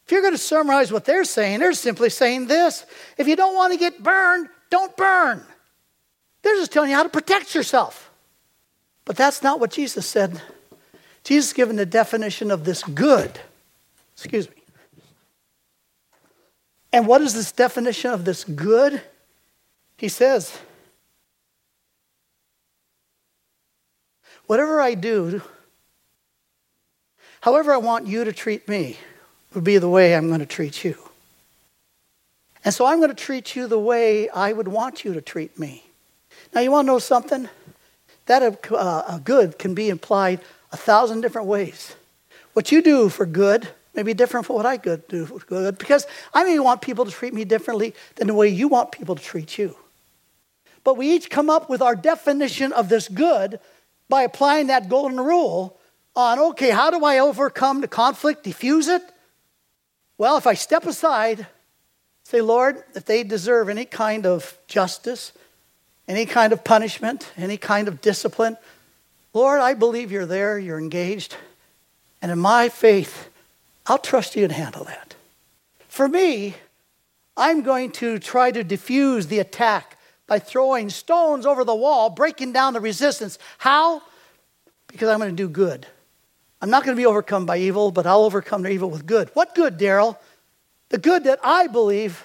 If 0.07 0.13
you're 0.13 0.23
going 0.23 0.35
to 0.35 0.39
summarize 0.39 0.93
what 0.93 1.05
they're 1.05 1.25
saying, 1.25 1.61
they're 1.61 1.73
simply 1.73 2.11
saying 2.11 2.47
this 2.47 2.85
if 3.17 3.29
you 3.29 3.37
don't 3.37 3.55
want 3.55 3.73
to 3.73 3.79
get 3.79 4.03
burned, 4.03 4.49
don't 4.71 4.97
burn. 4.97 5.45
They're 6.43 6.57
just 6.57 6.73
telling 6.73 6.91
you 6.91 6.97
how 6.97 7.03
to 7.03 7.09
protect 7.09 7.55
yourself. 7.55 8.11
But 9.05 9.17
that's 9.17 9.43
not 9.43 9.61
what 9.61 9.73
Jesus 9.73 10.07
said. 10.07 10.41
Jesus 11.23 11.53
given 11.53 11.77
the 11.77 11.87
definition 11.87 12.51
of 12.51 12.65
this 12.65 12.83
good. 12.83 13.41
Excuse 14.15 14.49
me. 14.49 14.60
And 16.93 17.07
what 17.07 17.21
is 17.21 17.35
this 17.35 17.53
definition 17.53 18.11
of 18.11 18.25
this 18.25 18.45
good? 18.45 19.03
He 19.97 20.09
says, 20.09 20.59
Whatever 24.47 24.81
I 24.81 24.95
do, 24.95 25.43
however 27.41 27.73
I 27.73 27.77
want 27.77 28.09
you 28.09 28.25
to 28.25 28.33
treat 28.33 28.69
me, 28.69 28.99
would 29.55 29.63
be 29.63 29.79
the 29.79 29.89
way 29.89 30.15
I'm 30.15 30.27
going 30.27 30.41
to 30.41 30.47
treat 30.47 30.83
you. 30.83 30.97
And 32.65 32.75
so 32.75 32.85
I'm 32.85 32.99
going 32.99 33.11
to 33.11 33.15
treat 33.15 33.55
you 33.55 33.67
the 33.67 33.79
way 33.79 34.29
I 34.29 34.53
would 34.53 34.69
want 34.69 35.05
you 35.05 35.15
to 35.15 35.21
treat 35.21 35.59
me. 35.59 35.85
Now, 36.53 36.61
you 36.61 36.71
want 36.71 36.87
to 36.87 36.93
know 36.93 36.99
something? 36.99 37.49
That 38.27 38.73
uh, 38.73 39.03
a 39.09 39.21
good 39.23 39.59
can 39.59 39.75
be 39.75 39.89
implied 39.89 40.41
a 40.73 40.77
thousand 40.77 41.21
different 41.21 41.47
ways. 41.47 41.95
What 42.53 42.71
you 42.73 42.83
do 42.83 43.09
for 43.09 43.27
good 43.27 43.69
may 43.95 44.03
be 44.03 44.15
different 44.15 44.47
from 44.47 44.57
what 44.57 44.67
I 44.67 44.77
could 44.77 45.07
do 45.09 45.41
good 45.47 45.79
because 45.79 46.07
I 46.33 46.45
may 46.45 46.59
want 46.59 46.83
people 46.83 47.05
to 47.05 47.11
treat 47.11 47.35
me 47.35 47.45
differently 47.45 47.95
than 48.17 48.27
the 48.27 48.35
way 48.35 48.49
you 48.49 48.69
want 48.69 48.93
people 48.93 49.17
to 49.17 49.23
treat 49.23 49.59
you. 49.59 49.77
But 50.85 50.97
we 50.97 51.11
each 51.11 51.31
come 51.31 51.51
up 51.51 51.69
with 51.69 51.83
our 51.83 51.95
definition 51.95 52.73
of 52.73 52.89
this 52.89 53.09
good 53.09 53.61
by 54.09 54.23
applying 54.23 54.69
that 54.69 54.89
golden 54.89 55.21
rule 55.21 55.79
on 56.17 56.39
okay, 56.39 56.71
how 56.71 56.91
do 56.91 57.05
I 57.05 57.19
overcome 57.19 57.81
the 57.81 57.89
conflict, 57.89 58.45
diffuse 58.45 58.89
it? 58.89 59.03
Well, 60.19 60.37
if 60.37 60.47
I 60.47 60.55
step 60.55 60.85
aside, 60.87 61.47
say, 62.25 62.41
Lord, 62.41 62.83
if 62.95 63.05
they 63.05 63.23
deserve 63.23 63.69
any 63.69 63.85
kind 63.85 64.27
of 64.27 64.59
justice, 64.67 65.33
any 66.09 66.27
kind 66.27 66.53
of 66.53 66.65
punishment, 66.65 67.31
any 67.37 67.57
kind 67.57 67.89
of 67.89 68.01
discipline, 68.01 68.57
Lord, 69.33 69.61
I 69.61 69.75
believe 69.75 70.11
you're 70.11 70.27
there, 70.27 70.59
you're 70.59 70.79
engaged, 70.79 71.37
and 72.21 72.33
in 72.33 72.39
my 72.39 72.69
faith, 72.69 73.31
I'll 73.91 73.99
trust 73.99 74.37
you 74.37 74.47
to 74.47 74.55
handle 74.55 74.85
that. 74.85 75.17
For 75.89 76.07
me, 76.07 76.55
I'm 77.37 77.63
going 77.63 77.91
to 77.93 78.21
try 78.21 78.53
to 78.53 78.63
diffuse 78.63 79.27
the 79.27 79.41
attack 79.41 79.99
by 80.29 80.39
throwing 80.39 80.91
stones 80.91 81.45
over 81.45 81.65
the 81.65 81.75
wall, 81.75 82.09
breaking 82.09 82.53
down 82.53 82.75
the 82.75 82.81
resistance. 82.81 83.37
How? 83.59 84.01
Because 84.87 85.09
I'm 85.09 85.19
going 85.19 85.33
to 85.33 85.37
do 85.37 85.49
good. 85.49 85.89
I'm 86.63 86.71
not 86.71 86.85
going 86.85 86.97
to 86.97 87.01
be 87.01 87.05
overcome 87.05 87.47
by 87.47 87.57
evil, 87.57 87.91
but 87.91 88.07
I'll 88.07 88.23
overcome 88.23 88.63
the 88.63 88.71
evil 88.71 88.91
with 88.91 89.07
good. 89.07 89.29
What 89.35 89.57
good, 89.57 89.77
Daryl? 89.77 90.17
The 90.91 90.99
good 90.99 91.25
that 91.25 91.41
I 91.43 91.67
believe 91.67 92.25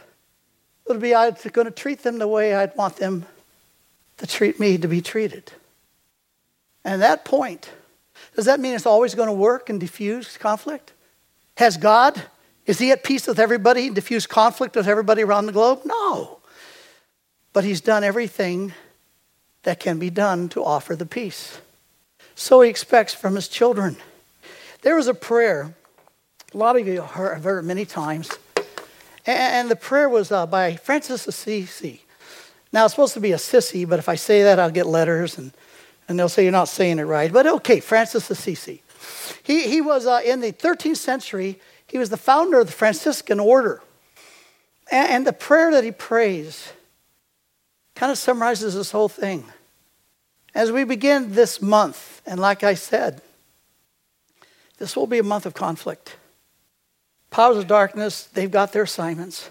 would 0.87 0.99
be 0.99 1.15
I'm 1.15 1.33
going 1.51 1.65
to 1.65 1.71
treat 1.71 2.03
them 2.03 2.19
the 2.19 2.27
way 2.27 2.53
I'd 2.53 2.75
want 2.75 2.97
them 2.97 3.25
to 4.17 4.27
treat 4.27 4.59
me 4.59 4.77
to 4.77 4.87
be 4.87 5.01
treated. 5.01 5.51
And 6.83 6.93
at 6.93 6.99
that 6.99 7.25
point, 7.25 7.71
does 8.35 8.45
that 8.45 8.59
mean 8.59 8.75
it's 8.75 8.85
always 8.85 9.15
going 9.15 9.29
to 9.29 9.33
work 9.33 9.71
and 9.71 9.79
diffuse 9.79 10.37
conflict? 10.37 10.91
Has 11.57 11.77
God, 11.77 12.21
is 12.65 12.79
He 12.79 12.91
at 12.91 13.03
peace 13.03 13.27
with 13.27 13.39
everybody 13.39 13.87
and 13.87 13.95
diffuse 13.95 14.27
conflict 14.27 14.75
with 14.75 14.87
everybody 14.87 15.23
around 15.23 15.45
the 15.45 15.51
globe? 15.51 15.81
No. 15.85 16.39
But 17.53 17.63
He's 17.63 17.81
done 17.81 18.03
everything 18.03 18.73
that 19.63 19.79
can 19.79 19.97
be 19.97 20.09
done 20.09 20.49
to 20.49 20.63
offer 20.63 20.95
the 20.95 21.05
peace. 21.05 21.59
So 22.35 22.61
He 22.61 22.69
expects 22.69 23.13
from 23.13 23.35
His 23.35 23.47
children. 23.47 23.97
There 24.81 24.95
was 24.95 25.07
a 25.07 25.13
prayer, 25.13 25.73
a 26.53 26.57
lot 26.57 26.75
of 26.75 26.85
you 26.87 27.01
have 27.01 27.43
heard 27.43 27.59
it 27.59 27.63
many 27.63 27.85
times, 27.85 28.31
and 29.25 29.71
the 29.71 29.75
prayer 29.75 30.07
was 30.07 30.31
uh, 30.31 30.45
by 30.45 30.75
Francis 30.75 31.27
Assisi. 31.27 32.01
Now, 32.71 32.85
it's 32.85 32.93
supposed 32.93 33.13
to 33.13 33.21
be 33.21 33.31
a 33.31 33.37
sissy, 33.37 33.87
but 33.87 33.99
if 33.99 34.09
I 34.09 34.15
say 34.15 34.43
that, 34.43 34.59
I'll 34.59 34.69
get 34.69 34.85
letters, 34.85 35.37
and, 35.37 35.53
and 36.07 36.19
they'll 36.19 36.29
say 36.29 36.43
you're 36.43 36.51
not 36.51 36.67
saying 36.67 36.99
it 36.99 37.03
right. 37.03 37.31
But 37.31 37.47
okay, 37.47 37.79
Francis 37.79 38.29
Assisi. 38.29 38.81
He, 39.43 39.69
he 39.69 39.81
was 39.81 40.05
uh, 40.05 40.21
in 40.23 40.41
the 40.41 40.51
13th 40.51 40.97
century, 40.97 41.59
he 41.87 41.97
was 41.97 42.09
the 42.09 42.17
founder 42.17 42.59
of 42.59 42.67
the 42.67 42.73
Franciscan 42.73 43.39
order. 43.39 43.81
And, 44.91 45.09
and 45.09 45.27
the 45.27 45.33
prayer 45.33 45.71
that 45.71 45.83
he 45.83 45.91
prays 45.91 46.71
kind 47.95 48.11
of 48.11 48.17
summarizes 48.17 48.75
this 48.75 48.91
whole 48.91 49.09
thing. 49.09 49.45
As 50.53 50.71
we 50.71 50.83
begin 50.83 51.33
this 51.33 51.61
month, 51.61 52.21
and 52.25 52.39
like 52.39 52.63
I 52.63 52.75
said, 52.75 53.21
this 54.77 54.95
will 54.95 55.07
be 55.07 55.19
a 55.19 55.23
month 55.23 55.45
of 55.45 55.53
conflict. 55.53 56.15
Powers 57.29 57.57
of 57.57 57.67
darkness, 57.67 58.23
they've 58.25 58.51
got 58.51 58.73
their 58.73 58.83
assignments. 58.83 59.49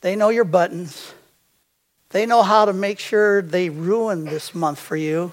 They 0.00 0.16
know 0.16 0.28
your 0.28 0.44
buttons. 0.44 1.12
They 2.10 2.26
know 2.26 2.42
how 2.42 2.66
to 2.66 2.72
make 2.72 2.98
sure 2.98 3.42
they 3.42 3.70
ruin 3.70 4.24
this 4.24 4.54
month 4.54 4.78
for 4.78 4.96
you. 4.96 5.32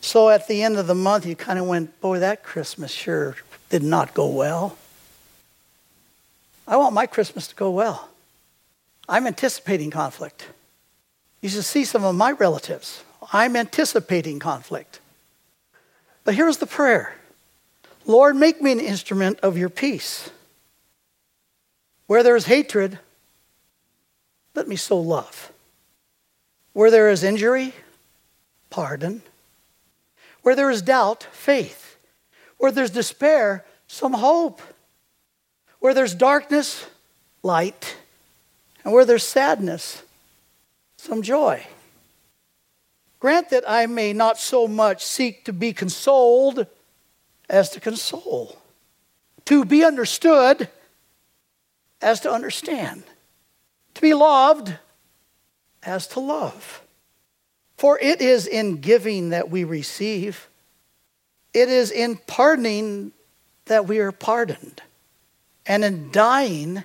So 0.00 0.30
at 0.30 0.48
the 0.48 0.62
end 0.62 0.78
of 0.78 0.86
the 0.86 0.94
month, 0.94 1.26
you 1.26 1.36
kind 1.36 1.58
of 1.58 1.66
went, 1.66 2.00
boy, 2.00 2.20
that 2.20 2.42
Christmas 2.42 2.90
sure 2.90 3.36
did 3.68 3.82
not 3.82 4.14
go 4.14 4.26
well. 4.28 4.76
I 6.66 6.76
want 6.76 6.94
my 6.94 7.06
Christmas 7.06 7.46
to 7.48 7.54
go 7.54 7.70
well. 7.70 8.08
I'm 9.08 9.26
anticipating 9.26 9.90
conflict. 9.90 10.46
You 11.40 11.48
should 11.48 11.64
see 11.64 11.84
some 11.84 12.04
of 12.04 12.14
my 12.14 12.32
relatives. 12.32 13.02
I'm 13.32 13.56
anticipating 13.56 14.38
conflict. 14.38 15.00
But 16.24 16.34
here's 16.34 16.58
the 16.58 16.66
prayer 16.66 17.14
Lord, 18.06 18.36
make 18.36 18.62
me 18.62 18.72
an 18.72 18.80
instrument 18.80 19.40
of 19.40 19.58
your 19.58 19.68
peace. 19.68 20.30
Where 22.06 22.22
there 22.22 22.36
is 22.36 22.46
hatred, 22.46 22.98
let 24.54 24.66
me 24.66 24.76
sow 24.76 24.98
love. 24.98 25.52
Where 26.72 26.90
there 26.90 27.10
is 27.10 27.22
injury, 27.22 27.74
pardon. 28.68 29.22
Where 30.42 30.56
there 30.56 30.70
is 30.70 30.82
doubt, 30.82 31.26
faith. 31.32 31.96
Where 32.58 32.72
there's 32.72 32.90
despair, 32.90 33.64
some 33.86 34.14
hope. 34.14 34.60
Where 35.78 35.94
there's 35.94 36.14
darkness, 36.14 36.86
light. 37.42 37.96
And 38.84 38.92
where 38.92 39.04
there's 39.04 39.26
sadness, 39.26 40.02
some 40.96 41.22
joy. 41.22 41.66
Grant 43.18 43.50
that 43.50 43.64
I 43.68 43.84
may 43.86 44.14
not 44.14 44.38
so 44.38 44.66
much 44.66 45.04
seek 45.04 45.44
to 45.44 45.52
be 45.52 45.74
consoled 45.74 46.66
as 47.50 47.68
to 47.70 47.80
console, 47.80 48.56
to 49.44 49.64
be 49.64 49.84
understood 49.84 50.68
as 52.00 52.20
to 52.20 52.32
understand, 52.32 53.02
to 53.94 54.00
be 54.00 54.14
loved 54.14 54.72
as 55.82 56.06
to 56.08 56.20
love. 56.20 56.82
For 57.80 57.98
it 57.98 58.20
is 58.20 58.46
in 58.46 58.82
giving 58.82 59.30
that 59.30 59.48
we 59.48 59.64
receive, 59.64 60.48
it 61.54 61.70
is 61.70 61.90
in 61.90 62.18
pardoning 62.18 63.12
that 63.64 63.88
we 63.88 64.00
are 64.00 64.12
pardoned, 64.12 64.82
and 65.64 65.82
in 65.82 66.12
dying 66.12 66.84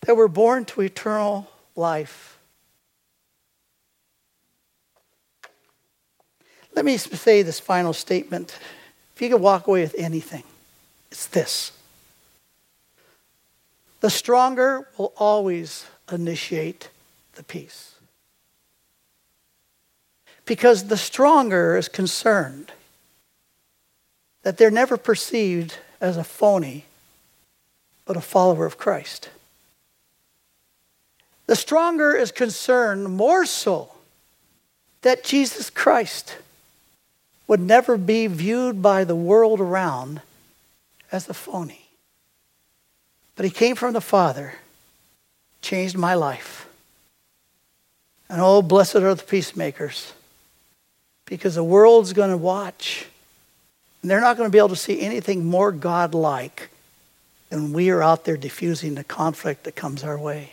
that 0.00 0.16
we're 0.16 0.28
born 0.28 0.64
to 0.64 0.80
eternal 0.80 1.50
life. 1.76 2.38
Let 6.74 6.86
me 6.86 6.96
say 6.96 7.42
this 7.42 7.60
final 7.60 7.92
statement 7.92 8.58
if 9.14 9.20
you 9.20 9.28
could 9.28 9.42
walk 9.42 9.66
away 9.66 9.82
with 9.82 9.94
anything, 9.98 10.44
it's 11.10 11.26
this. 11.26 11.72
The 14.00 14.08
stronger 14.08 14.88
will 14.96 15.12
always 15.18 15.84
initiate 16.10 16.88
the 17.34 17.42
peace. 17.42 17.96
Because 20.44 20.88
the 20.88 20.96
stronger 20.96 21.76
is 21.76 21.88
concerned 21.88 22.72
that 24.42 24.58
they're 24.58 24.70
never 24.70 24.96
perceived 24.96 25.78
as 26.00 26.16
a 26.16 26.24
phony, 26.24 26.84
but 28.04 28.16
a 28.16 28.20
follower 28.20 28.66
of 28.66 28.78
Christ. 28.78 29.30
The 31.46 31.56
stronger 31.56 32.14
is 32.16 32.32
concerned 32.32 33.04
more 33.04 33.46
so 33.46 33.92
that 35.02 35.24
Jesus 35.24 35.70
Christ 35.70 36.36
would 37.46 37.60
never 37.60 37.96
be 37.96 38.26
viewed 38.26 38.80
by 38.80 39.04
the 39.04 39.16
world 39.16 39.60
around 39.60 40.22
as 41.10 41.28
a 41.28 41.34
phony. 41.34 41.82
But 43.36 43.44
he 43.44 43.50
came 43.50 43.76
from 43.76 43.92
the 43.92 44.00
Father, 44.00 44.54
changed 45.60 45.96
my 45.96 46.14
life. 46.14 46.68
And 48.28 48.40
oh, 48.40 48.62
blessed 48.62 48.96
are 48.96 49.14
the 49.14 49.22
peacemakers, 49.22 50.12
because 51.32 51.54
the 51.54 51.64
world's 51.64 52.12
going 52.12 52.28
to 52.28 52.36
watch. 52.36 53.06
And 54.02 54.10
they're 54.10 54.20
not 54.20 54.36
going 54.36 54.46
to 54.46 54.52
be 54.52 54.58
able 54.58 54.68
to 54.68 54.76
see 54.76 55.00
anything 55.00 55.46
more 55.46 55.72
God-like 55.72 56.68
than 57.48 57.72
we 57.72 57.88
are 57.88 58.02
out 58.02 58.26
there 58.26 58.36
diffusing 58.36 58.96
the 58.96 59.04
conflict 59.04 59.64
that 59.64 59.74
comes 59.74 60.04
our 60.04 60.18
way. 60.18 60.52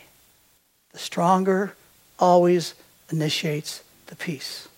The 0.92 0.98
stronger 0.98 1.74
always 2.18 2.74
initiates 3.10 3.84
the 4.06 4.16
peace. 4.16 4.68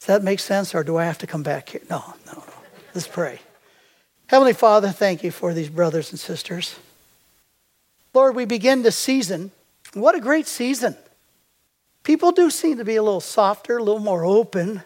Does 0.00 0.08
that 0.08 0.24
make 0.24 0.40
sense, 0.40 0.74
or 0.74 0.82
do 0.82 0.96
I 0.96 1.04
have 1.04 1.18
to 1.18 1.28
come 1.28 1.44
back 1.44 1.68
here? 1.68 1.82
No, 1.88 2.02
no, 2.26 2.32
no. 2.32 2.52
Let's 2.92 3.06
pray. 3.06 3.38
Heavenly 4.26 4.52
Father, 4.52 4.88
thank 4.88 5.22
you 5.22 5.30
for 5.30 5.54
these 5.54 5.68
brothers 5.68 6.10
and 6.10 6.18
sisters. 6.18 6.76
Lord, 8.12 8.34
we 8.34 8.46
begin 8.46 8.82
this 8.82 8.96
season. 8.96 9.52
What 9.92 10.16
a 10.16 10.20
great 10.20 10.48
season. 10.48 10.96
People 12.02 12.32
do 12.32 12.50
seem 12.50 12.78
to 12.78 12.84
be 12.84 12.96
a 12.96 13.02
little 13.02 13.20
softer, 13.20 13.78
a 13.78 13.82
little 13.82 14.00
more 14.00 14.24
open, 14.24 14.82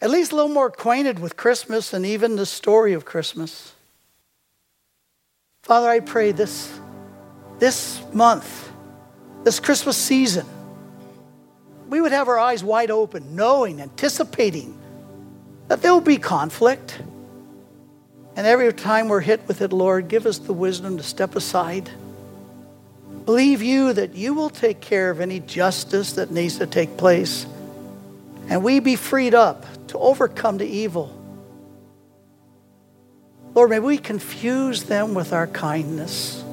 at 0.00 0.10
least 0.10 0.32
a 0.32 0.36
little 0.36 0.50
more 0.50 0.66
acquainted 0.66 1.18
with 1.18 1.36
Christmas 1.36 1.92
and 1.92 2.06
even 2.06 2.36
the 2.36 2.46
story 2.46 2.92
of 2.92 3.04
Christmas. 3.04 3.72
Father, 5.62 5.88
I 5.88 6.00
pray 6.00 6.32
this, 6.32 6.78
this 7.58 8.00
month, 8.12 8.70
this 9.44 9.60
Christmas 9.60 9.96
season, 9.96 10.46
we 11.88 12.00
would 12.00 12.12
have 12.12 12.28
our 12.28 12.38
eyes 12.38 12.62
wide 12.62 12.90
open, 12.90 13.34
knowing, 13.34 13.80
anticipating 13.80 14.78
that 15.68 15.82
there 15.82 15.92
will 15.92 16.00
be 16.00 16.18
conflict. 16.18 17.00
And 18.36 18.46
every 18.46 18.72
time 18.72 19.08
we're 19.08 19.20
hit 19.20 19.46
with 19.48 19.62
it, 19.62 19.72
Lord, 19.72 20.08
give 20.08 20.26
us 20.26 20.38
the 20.38 20.52
wisdom 20.52 20.96
to 20.96 21.02
step 21.02 21.34
aside. 21.34 21.90
Believe 23.24 23.62
you 23.62 23.92
that 23.92 24.14
you 24.14 24.32
will 24.32 24.50
take 24.50 24.80
care 24.80 25.10
of 25.10 25.20
any 25.20 25.40
justice 25.40 26.12
that 26.12 26.30
needs 26.30 26.58
to 26.58 26.66
take 26.66 26.96
place, 26.96 27.46
and 28.48 28.64
we 28.64 28.80
be 28.80 28.96
freed 28.96 29.34
up 29.34 29.64
to 29.88 29.98
overcome 29.98 30.58
the 30.58 30.66
evil. 30.66 31.14
Lord, 33.54 33.70
may 33.70 33.78
we 33.78 33.98
confuse 33.98 34.84
them 34.84 35.14
with 35.14 35.32
our 35.32 35.46
kindness, 35.46 36.44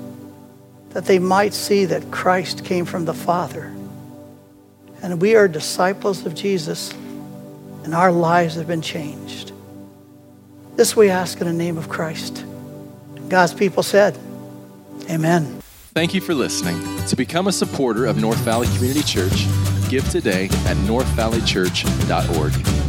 that 0.89 1.05
they 1.05 1.19
might 1.19 1.53
see 1.53 1.85
that 1.85 2.11
Christ 2.11 2.65
came 2.65 2.85
from 2.85 3.05
the 3.05 3.13
Father, 3.13 3.73
and 5.01 5.21
we 5.21 5.35
are 5.35 5.47
disciples 5.47 6.25
of 6.25 6.35
Jesus, 6.35 6.91
and 7.83 7.93
our 7.93 8.11
lives 8.11 8.55
have 8.55 8.67
been 8.67 8.81
changed. 8.81 9.51
This 10.75 10.95
we 10.95 11.09
ask 11.09 11.39
in 11.39 11.47
the 11.47 11.53
name 11.53 11.77
of 11.77 11.89
Christ. 11.89 12.43
God's 13.29 13.53
people 13.53 13.83
said, 13.83 14.17
Amen. 15.09 15.61
Thank 15.93 16.13
you 16.13 16.21
for 16.21 16.33
listening. 16.33 16.75
To 17.07 17.15
become 17.15 17.47
a 17.47 17.51
supporter 17.51 18.05
of 18.05 18.17
North 18.17 18.39
Valley 18.39 18.67
Community 18.75 19.03
Church, 19.03 19.45
give 19.89 20.09
today 20.09 20.45
at 20.45 20.77
northvalleychurch.org. 20.88 22.84